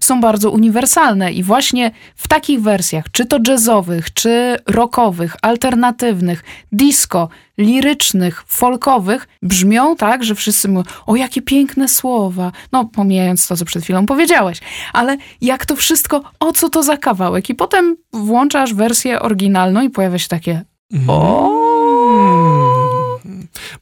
są 0.00 0.20
bardzo 0.20 0.50
uniwersalne 0.50 1.32
i 1.32 1.42
właśnie 1.42 1.90
w 2.16 2.28
takich 2.28 2.62
wersjach, 2.62 3.04
czy 3.12 3.26
to 3.26 3.38
jazzowych, 3.48 4.14
czy 4.14 4.56
rockowych, 4.66 5.36
alternatywnych, 5.42 6.44
disco, 6.72 7.28
lirycznych, 7.58 8.44
folkowych 8.46 9.28
brzmią 9.42 9.96
tak, 9.96 10.24
że 10.24 10.34
wszyscy 10.34 10.68
mówią, 10.68 10.82
o 11.06 11.16
jakie 11.16 11.42
piękne 11.42 11.88
słowa. 11.88 12.52
No, 12.72 12.84
pomijając 12.84 13.46
to, 13.46 13.56
co 13.56 13.64
przed 13.64 13.82
chwilą 13.82 14.06
powiedziałeś. 14.06 14.60
Ale 14.92 15.16
jak 15.40 15.66
to 15.66 15.76
wszystko, 15.76 16.22
o 16.40 16.52
co 16.52 16.68
to 16.68 16.82
za 16.82 16.96
kawałek? 16.96 17.50
I 17.50 17.54
potem 17.54 17.96
włączasz 18.12 18.74
wersję 18.74 19.20
oryginalną 19.20 19.82
i 19.82 19.90
pojawia 19.90 20.18
się 20.18 20.28
takie, 20.28 20.64
o... 21.08 21.59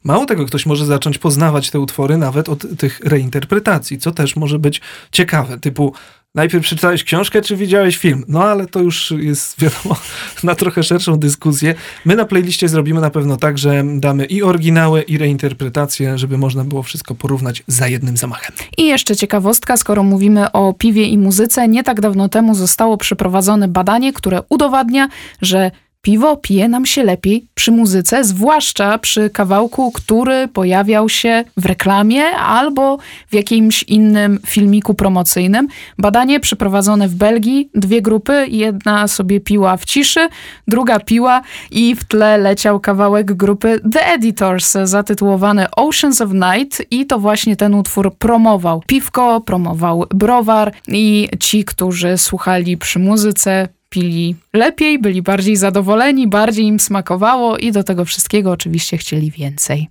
Mało 0.03 0.25
tego, 0.25 0.45
ktoś 0.45 0.65
może 0.65 0.85
zacząć 0.85 1.17
poznawać 1.17 1.69
te 1.69 1.79
utwory 1.79 2.17
nawet 2.17 2.49
od 2.49 2.65
tych 2.77 2.99
reinterpretacji, 2.99 3.97
co 3.97 4.11
też 4.11 4.35
może 4.35 4.59
być 4.59 4.81
ciekawe, 5.11 5.59
typu 5.59 5.93
najpierw 6.35 6.63
przeczytałeś 6.63 7.03
książkę, 7.03 7.41
czy 7.41 7.55
widziałeś 7.55 7.97
film? 7.97 8.23
No 8.27 8.43
ale 8.43 8.67
to 8.67 8.79
już 8.79 9.13
jest, 9.17 9.55
wiadomo, 9.61 9.95
na 10.43 10.55
trochę 10.55 10.83
szerszą 10.83 11.17
dyskusję. 11.17 11.75
My 12.05 12.15
na 12.15 12.25
playliście 12.25 12.69
zrobimy 12.69 13.01
na 13.01 13.09
pewno 13.09 13.37
tak, 13.37 13.57
że 13.57 13.83
damy 13.95 14.25
i 14.25 14.43
oryginały, 14.43 15.01
i 15.01 15.17
reinterpretacje, 15.17 16.17
żeby 16.17 16.37
można 16.37 16.63
było 16.63 16.83
wszystko 16.83 17.15
porównać 17.15 17.63
za 17.67 17.87
jednym 17.87 18.17
zamachem. 18.17 18.55
I 18.77 18.87
jeszcze 18.87 19.15
ciekawostka, 19.15 19.77
skoro 19.77 20.03
mówimy 20.03 20.51
o 20.51 20.73
piwie 20.73 21.03
i 21.03 21.17
muzyce, 21.17 21.67
nie 21.67 21.83
tak 21.83 22.01
dawno 22.01 22.29
temu 22.29 22.55
zostało 22.55 22.97
przeprowadzone 22.97 23.67
badanie, 23.67 24.13
które 24.13 24.41
udowadnia, 24.49 25.09
że 25.41 25.71
Piwo 26.01 26.37
pije 26.37 26.69
nam 26.69 26.85
się 26.85 27.03
lepiej 27.03 27.47
przy 27.55 27.71
muzyce, 27.71 28.23
zwłaszcza 28.23 28.97
przy 28.97 29.29
kawałku, 29.29 29.91
który 29.91 30.47
pojawiał 30.47 31.09
się 31.09 31.43
w 31.57 31.65
reklamie 31.65 32.25
albo 32.25 32.97
w 33.27 33.33
jakimś 33.33 33.83
innym 33.83 34.39
filmiku 34.47 34.93
promocyjnym. 34.93 35.67
Badanie 35.97 36.39
przeprowadzone 36.39 37.07
w 37.07 37.15
Belgii, 37.15 37.69
dwie 37.75 38.01
grupy, 38.01 38.45
jedna 38.49 39.07
sobie 39.07 39.39
piła 39.39 39.77
w 39.77 39.85
ciszy, 39.85 40.27
druga 40.67 40.99
piła 40.99 41.41
i 41.71 41.95
w 41.95 42.03
tle 42.03 42.37
leciał 42.37 42.79
kawałek 42.79 43.33
grupy 43.33 43.79
The 43.91 44.07
Editors 44.07 44.77
zatytułowany 44.83 45.71
Oceans 45.71 46.21
of 46.21 46.29
Night 46.31 46.81
i 46.91 47.05
to 47.05 47.19
właśnie 47.19 47.55
ten 47.55 47.73
utwór 47.73 48.15
promował. 48.15 48.83
Piwko 48.87 49.41
promował 49.41 50.05
browar 50.09 50.73
i 50.87 51.29
ci, 51.39 51.65
którzy 51.65 52.17
słuchali 52.17 52.77
przy 52.77 52.99
muzyce, 52.99 53.67
pili 53.89 54.35
lepiej, 54.53 54.99
byli 54.99 55.21
bardziej 55.21 55.55
zadowoleni, 55.55 56.27
bardziej 56.27 56.65
im 56.65 56.79
smakowało 56.79 57.57
i 57.57 57.71
do 57.71 57.83
tego 57.83 58.05
wszystkiego 58.05 58.51
oczywiście 58.51 58.97
chcieli 58.97 59.31
więcej. 59.31 59.89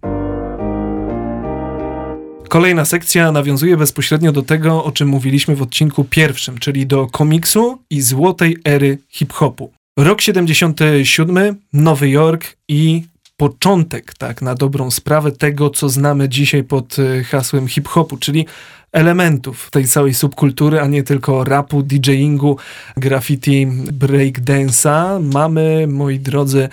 Kolejna 2.48 2.84
sekcja 2.84 3.32
nawiązuje 3.32 3.76
bezpośrednio 3.76 4.32
do 4.32 4.42
tego, 4.42 4.84
o 4.84 4.92
czym 4.92 5.08
mówiliśmy 5.08 5.56
w 5.56 5.62
odcinku 5.62 6.04
pierwszym, 6.04 6.58
czyli 6.58 6.86
do 6.86 7.06
komiksu 7.06 7.78
i 7.90 8.00
złotej 8.00 8.56
ery 8.64 8.98
hip-hopu. 9.08 9.70
Rok 9.98 10.20
77, 10.20 11.56
Nowy 11.72 12.08
Jork 12.08 12.56
i 12.68 13.02
początek, 13.38 14.14
tak, 14.14 14.42
na 14.42 14.54
dobrą 14.54 14.90
sprawę 14.90 15.32
tego, 15.32 15.70
co 15.70 15.88
znamy 15.88 16.28
dzisiaj 16.28 16.64
pod 16.64 16.96
e, 16.98 17.24
hasłem 17.24 17.68
hip-hopu, 17.68 18.16
czyli 18.16 18.46
elementów 18.92 19.70
tej 19.70 19.84
całej 19.84 20.14
subkultury, 20.14 20.80
a 20.80 20.86
nie 20.86 21.02
tylko 21.02 21.44
rapu, 21.44 21.82
DJingu, 21.82 22.56
graffiti, 22.96 23.66
breakdance'a. 23.92 25.22
Mamy, 25.34 25.86
moi 25.86 26.18
drodzy, 26.18 26.68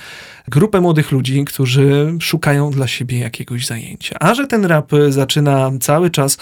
grupę 0.47 0.81
młodych 0.81 1.11
ludzi, 1.11 1.45
którzy 1.45 2.13
szukają 2.19 2.71
dla 2.71 2.87
siebie 2.87 3.19
jakiegoś 3.19 3.65
zajęcia. 3.65 4.15
A 4.19 4.33
że 4.33 4.47
ten 4.47 4.65
rap 4.65 4.91
zaczyna 5.09 5.71
cały 5.79 6.09
czas 6.09 6.37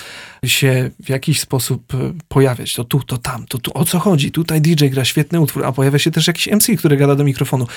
się 0.45 0.91
w 1.03 1.09
jakiś 1.09 1.39
sposób 1.39 1.93
e, 1.93 1.97
pojawiać, 2.27 2.75
to 2.75 2.83
tu, 2.83 3.03
to 3.03 3.17
tam, 3.17 3.45
to 3.45 3.57
tu, 3.57 3.71
o 3.73 3.85
co 3.85 3.99
chodzi? 3.99 4.31
Tutaj 4.31 4.61
DJ 4.61 4.85
gra 4.85 5.05
świetny 5.05 5.39
utwór, 5.39 5.65
a 5.65 5.71
pojawia 5.71 5.99
się 5.99 6.11
też 6.11 6.27
jakiś 6.27 6.47
MC, 6.47 6.77
który 6.77 6.97
gada 6.97 7.15
do 7.15 7.23
mikrofonu. 7.23 7.67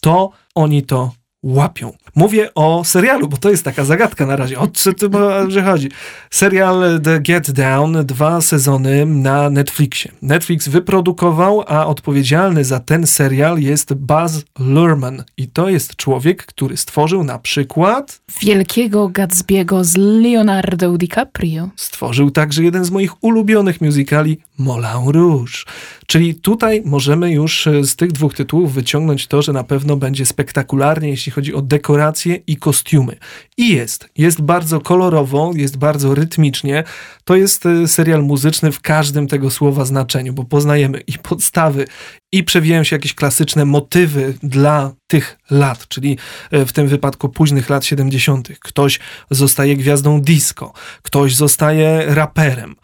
To 0.00 0.30
oni 0.54 0.82
to 0.82 1.12
łapią. 1.46 1.92
Mówię 2.16 2.54
o 2.54 2.84
serialu, 2.84 3.28
bo 3.28 3.36
to 3.36 3.50
jest 3.50 3.64
taka 3.64 3.84
zagadka 3.84 4.26
na 4.26 4.36
razie. 4.36 4.58
O 4.58 4.66
co 4.66 4.92
tu 4.92 5.10
że 5.48 5.62
chodzi? 5.62 5.88
Serial 6.30 7.00
The 7.02 7.20
Get 7.20 7.50
Down, 7.50 7.96
dwa 8.04 8.40
sezony 8.40 9.06
na 9.06 9.50
Netflixie. 9.50 10.12
Netflix 10.22 10.68
wyprodukował, 10.68 11.64
a 11.66 11.86
odpowiedzialny 11.86 12.64
za 12.64 12.80
ten 12.80 13.06
serial 13.06 13.58
jest 13.58 13.94
Buzz 13.94 14.44
Luhrmann. 14.58 15.24
I 15.36 15.48
to 15.48 15.68
jest 15.68 15.96
człowiek, 15.96 16.46
który 16.46 16.76
stworzył 16.76 17.24
na 17.24 17.38
przykład... 17.38 18.20
Wielkiego 18.40 19.08
Gatsby'ego 19.08 19.84
z 19.84 19.96
Leonardo 19.96 20.98
DiCaprio. 20.98 21.68
Stworzył 21.76 22.30
także 22.30 22.64
jeden 22.64 22.84
z 22.84 22.90
moich 22.90 23.24
ulubionych 23.24 23.80
musicali 23.80 24.38
Moulin 24.58 25.08
Rouge. 25.12 25.64
Czyli 26.06 26.34
tutaj 26.34 26.82
możemy 26.84 27.32
już 27.32 27.68
z 27.82 27.96
tych 27.96 28.12
dwóch 28.12 28.34
tytułów 28.34 28.72
wyciągnąć 28.72 29.26
to, 29.26 29.42
że 29.42 29.52
na 29.52 29.64
pewno 29.64 29.96
będzie 29.96 30.26
spektakularnie, 30.26 31.08
jeśli 31.08 31.32
chodzi 31.32 31.54
o 31.54 31.62
dekoracje 32.06 32.36
i 32.46 32.56
kostiumy. 32.56 33.16
I 33.56 33.68
jest. 33.68 34.08
Jest 34.16 34.42
bardzo 34.42 34.80
kolorowo, 34.80 35.52
jest 35.54 35.76
bardzo 35.76 36.14
rytmicznie. 36.14 36.84
To 37.24 37.36
jest 37.36 37.66
e, 37.66 37.88
serial 37.88 38.22
muzyczny 38.22 38.72
w 38.72 38.80
każdym 38.80 39.26
tego 39.26 39.50
słowa 39.50 39.84
znaczeniu, 39.84 40.32
bo 40.32 40.44
poznajemy 40.44 41.00
i 41.00 41.18
podstawy, 41.18 41.86
i 42.32 42.44
przewijają 42.44 42.84
się 42.84 42.96
jakieś 42.96 43.14
klasyczne 43.14 43.64
motywy 43.64 44.34
dla 44.42 44.92
tych 45.06 45.38
lat, 45.50 45.88
czyli 45.88 46.18
e, 46.50 46.66
w 46.66 46.72
tym 46.72 46.88
wypadku 46.88 47.28
późnych 47.28 47.70
lat 47.70 47.84
70. 47.84 48.48
Ktoś 48.60 49.00
zostaje 49.30 49.76
gwiazdą 49.76 50.20
disco, 50.20 50.72
ktoś 51.02 51.34
zostaje 51.34 52.04
raperem. 52.06 52.76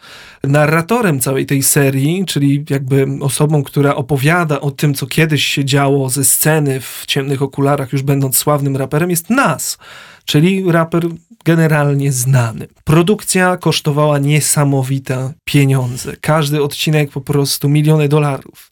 Narratorem 0.45 1.21
całej 1.21 1.47
tej 1.47 1.63
serii, 1.63 2.25
czyli 2.27 2.65
jakby 2.71 3.07
osobą, 3.21 3.63
która 3.63 3.95
opowiada 3.95 4.61
o 4.61 4.71
tym, 4.71 4.95
co 4.95 5.07
kiedyś 5.07 5.45
się 5.45 5.65
działo 5.65 6.09
ze 6.09 6.25
sceny 6.25 6.81
w 6.81 7.05
ciemnych 7.07 7.43
okularach, 7.43 7.93
już 7.93 8.03
będąc 8.03 8.37
sławnym 8.37 8.77
raperem, 8.77 9.11
jest 9.11 9.31
Nas, 9.31 9.79
czyli 10.25 10.73
raper 10.73 11.03
generalnie 11.45 12.13
znany. 12.13 12.67
Produkcja 12.85 13.57
kosztowała 13.57 14.19
niesamowite 14.19 15.33
pieniądze. 15.45 16.17
Każdy 16.21 16.63
odcinek 16.63 17.11
po 17.11 17.21
prostu 17.21 17.69
miliony 17.69 18.09
dolarów. 18.09 18.71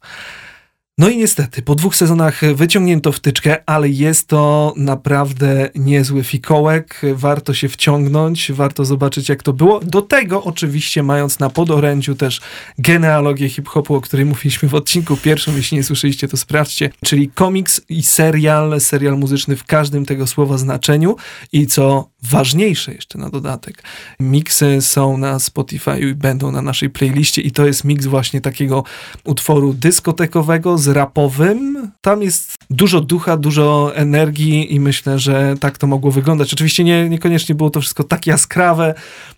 No 1.00 1.08
i 1.08 1.16
niestety, 1.16 1.62
po 1.62 1.74
dwóch 1.74 1.96
sezonach 1.96 2.40
wyciągnięto 2.54 3.12
wtyczkę, 3.12 3.56
ale 3.66 3.88
jest 3.88 4.28
to 4.28 4.74
naprawdę 4.76 5.68
niezły 5.74 6.24
fikołek. 6.24 7.00
Warto 7.14 7.54
się 7.54 7.68
wciągnąć, 7.68 8.52
warto 8.52 8.84
zobaczyć, 8.84 9.28
jak 9.28 9.42
to 9.42 9.52
było. 9.52 9.80
Do 9.80 10.02
tego, 10.02 10.44
oczywiście, 10.44 11.02
mając 11.02 11.38
na 11.38 11.50
podorędziu 11.50 12.14
też 12.14 12.40
genealogię 12.78 13.48
hip-hopu, 13.48 13.94
o 13.94 14.00
której 14.00 14.26
mówiliśmy 14.26 14.68
w 14.68 14.74
odcinku 14.74 15.16
pierwszym. 15.16 15.56
Jeśli 15.56 15.76
nie 15.76 15.84
słyszeliście, 15.84 16.28
to 16.28 16.36
sprawdźcie. 16.36 16.90
Czyli 17.04 17.28
komiks 17.28 17.80
i 17.88 18.02
serial, 18.02 18.80
serial 18.80 19.18
muzyczny 19.18 19.56
w 19.56 19.64
każdym 19.64 20.06
tego 20.06 20.26
słowa 20.26 20.58
znaczeniu. 20.58 21.16
I 21.52 21.66
co 21.66 22.08
ważniejsze 22.22 22.94
jeszcze 22.94 23.18
na 23.18 23.30
dodatek, 23.30 23.82
miksy 24.20 24.78
są 24.80 25.16
na 25.16 25.38
Spotify 25.38 26.00
i 26.00 26.14
będą 26.14 26.50
na 26.52 26.62
naszej 26.62 26.90
playliście. 26.90 27.42
I 27.42 27.50
to 27.50 27.66
jest 27.66 27.84
miks 27.84 28.06
właśnie 28.06 28.40
takiego 28.40 28.84
utworu 29.24 29.74
dyskotekowego 29.74 30.78
z 30.78 30.89
rapowym. 30.90 31.90
Tam 32.00 32.22
jest 32.22 32.55
dużo 32.70 33.00
ducha, 33.00 33.37
dużo 33.37 33.92
energii 33.94 34.74
i 34.74 34.81
myślę, 34.81 35.18
że 35.18 35.55
tak 35.61 35.79
to 35.79 35.87
mogło 35.87 36.11
wyglądać. 36.11 36.53
Oczywiście 36.53 36.85
nie, 36.85 37.09
niekoniecznie 37.09 37.55
było 37.55 37.70
to 37.70 37.81
wszystko 37.81 38.05
tak 38.05 38.26
jaskrawe, 38.26 38.94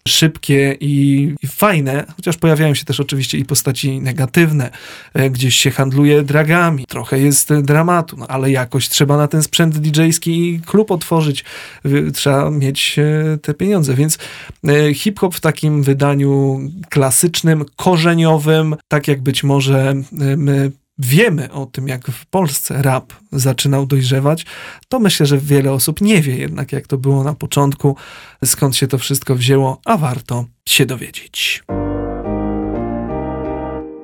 szybkie 0.08 0.76
i, 0.80 1.34
i 1.42 1.46
fajne, 1.46 2.04
chociaż 2.16 2.36
pojawiają 2.36 2.74
się 2.74 2.84
też 2.84 3.00
oczywiście 3.00 3.38
i 3.38 3.44
postaci 3.44 4.00
negatywne. 4.00 4.70
E, 5.14 5.30
gdzieś 5.30 5.56
się 5.56 5.70
handluje 5.70 6.22
dragami, 6.22 6.84
trochę 6.88 7.18
jest 7.18 7.54
dramatu, 7.54 8.16
no, 8.16 8.26
ale 8.26 8.50
jakoś 8.50 8.88
trzeba 8.88 9.16
na 9.16 9.28
ten 9.28 9.42
sprzęt 9.42 9.78
DJ-ski 9.78 10.60
klub 10.66 10.90
otworzyć. 10.90 11.44
Trzeba 12.14 12.50
mieć 12.50 12.98
e, 12.98 13.38
te 13.38 13.54
pieniądze, 13.54 13.94
więc 13.94 14.18
e, 14.68 14.94
hip-hop 14.94 15.34
w 15.34 15.40
takim 15.40 15.82
wydaniu 15.82 16.60
klasycznym, 16.90 17.64
korzeniowym, 17.76 18.76
tak 18.88 19.08
jak 19.08 19.22
być 19.22 19.44
może 19.44 19.94
my 20.36 20.70
wiemy 20.98 21.52
o 21.52 21.66
tym, 21.66 21.88
jak 21.88 22.06
w 22.06 22.26
Polsce 22.26 22.82
rap 22.82 23.12
zaczynał 23.32 23.86
dojrzewać, 23.86 24.46
to 24.88 25.00
myślę, 25.00 25.26
że 25.26 25.38
wiele 25.38 25.72
osób 25.72 26.00
nie 26.00 26.22
wie 26.22 26.36
jednak, 26.36 26.72
jak 26.72 26.86
to 26.86 26.98
było 26.98 27.24
na 27.24 27.34
początku, 27.34 27.96
skąd 28.44 28.76
się 28.76 28.86
to 28.86 28.98
wszystko 28.98 29.34
wzięło, 29.34 29.80
a 29.84 29.96
warto 29.96 30.44
się 30.68 30.86
dowiedzieć. 30.86 31.64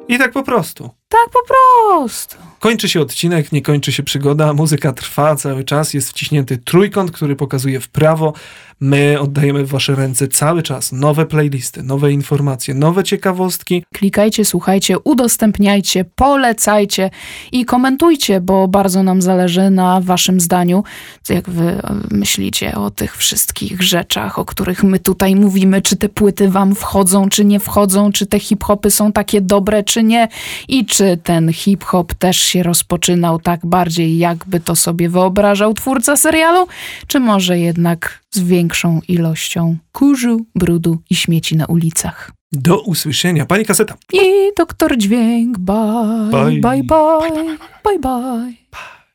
I 0.09 0.19
tak 0.19 0.33
po 0.33 0.43
prostu. 0.43 0.91
Tak 1.09 1.31
po 1.33 1.39
prostu. 1.49 2.37
Kończy 2.61 2.89
się 2.89 3.01
odcinek, 3.01 3.53
nie 3.53 3.63
kończy 3.63 3.93
się 3.93 4.03
przygoda, 4.03 4.53
muzyka 4.53 4.93
trwa 4.93 5.37
cały 5.37 5.65
czas, 5.65 5.95
jest 5.95 6.11
wciśnięty 6.11 6.59
trójkąt, 6.59 7.11
który 7.11 7.37
pokazuje 7.37 7.81
w 7.81 7.89
prawo. 7.89 8.33
My 8.81 9.21
oddajemy 9.21 9.65
w 9.65 9.69
wasze 9.69 9.95
ręce 9.95 10.29
cały 10.29 10.63
czas 10.63 10.93
nowe 10.93 11.27
playlisty, 11.27 11.83
nowe 11.83 12.13
informacje, 12.13 12.75
nowe 12.75 13.05
ciekawostki. 13.05 13.85
Klikajcie, 13.95 14.45
słuchajcie, 14.45 14.99
udostępniajcie, 14.99 16.05
polecajcie 16.05 17.11
i 17.53 17.65
komentujcie, 17.65 18.41
bo 18.41 18.69
bardzo 18.69 19.03
nam 19.03 19.23
zależy 19.23 19.71
na 19.71 20.01
waszym 20.01 20.41
zdaniu, 20.41 20.85
co 21.23 21.35
jak 21.35 21.51
wy 21.51 21.83
myślicie 22.11 22.75
o 22.75 22.91
tych 22.91 23.17
wszystkich 23.17 23.83
rzeczach, 23.83 24.39
o 24.39 24.45
których 24.45 24.85
my 24.85 24.99
tutaj 24.99 25.35
mówimy, 25.35 25.83
czy 25.83 25.97
te 25.97 26.09
płyty 26.09 26.49
wam 26.49 26.75
wchodzą, 26.75 27.29
czy 27.29 27.45
nie 27.45 27.61
wchodzą, 27.61 28.13
czy 28.13 28.27
te 28.27 28.39
hip-hopy 28.41 28.91
są 28.91 29.13
takie 29.13 29.41
dobre, 29.41 29.83
czy 29.83 30.03
nie 30.03 30.29
i 30.69 30.87
czy 30.87 30.98
ten 31.23 31.53
hip-hop 31.53 32.15
też 32.15 32.37
się 32.41 32.63
rozpoczynał 32.63 33.39
tak 33.39 33.67
bardziej, 33.67 34.19
jakby 34.19 34.61
to 34.61 34.77
sobie 34.77 35.09
wyobrażał 35.09 35.75
twórca 35.75 36.17
serialu, 36.17 36.67
czy 37.07 37.21
może 37.21 37.59
jednak 37.59 38.21
z 38.31 38.41
większą 38.41 39.01
ilością 39.09 39.77
kurzu, 39.93 40.47
brudu 40.55 40.99
i 41.11 41.17
śmieci 41.17 41.57
na 41.57 41.67
ulicach. 41.67 42.33
Do 42.53 42.81
usłyszenia. 42.81 43.47
Pani 43.47 43.65
kaseta. 43.65 43.95
I 44.13 44.21
doktor 44.57 44.97
dźwięk. 44.97 45.59
Bye, 45.59 46.31
bye, 46.31 46.61
bye, 46.61 46.83
bye, 46.83 47.59
bye, 47.85 47.99
bye, 47.99 48.55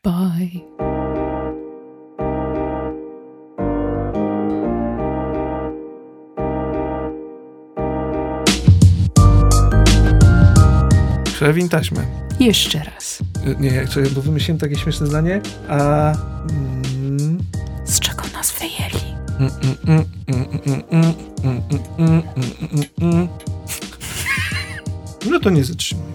bye. 0.03 1.12
Przewin 11.43 11.69
taśmę. 11.69 12.05
Jeszcze 12.39 12.83
raz. 12.83 13.19
Nie, 13.59 13.69
jak 13.69 13.87
bo 14.15 14.21
wymyśliłem 14.21 14.59
takie 14.59 14.75
śmieszne 14.75 15.07
zdanie, 15.07 15.41
a... 15.69 16.11
Mm, 16.49 17.37
Z 17.85 17.99
czego 17.99 18.23
nas 18.33 18.53
wyjęli? 18.59 19.15
No 25.31 25.39
to 25.39 25.49
nie 25.49 25.63
zatrzymuj. 25.63 26.12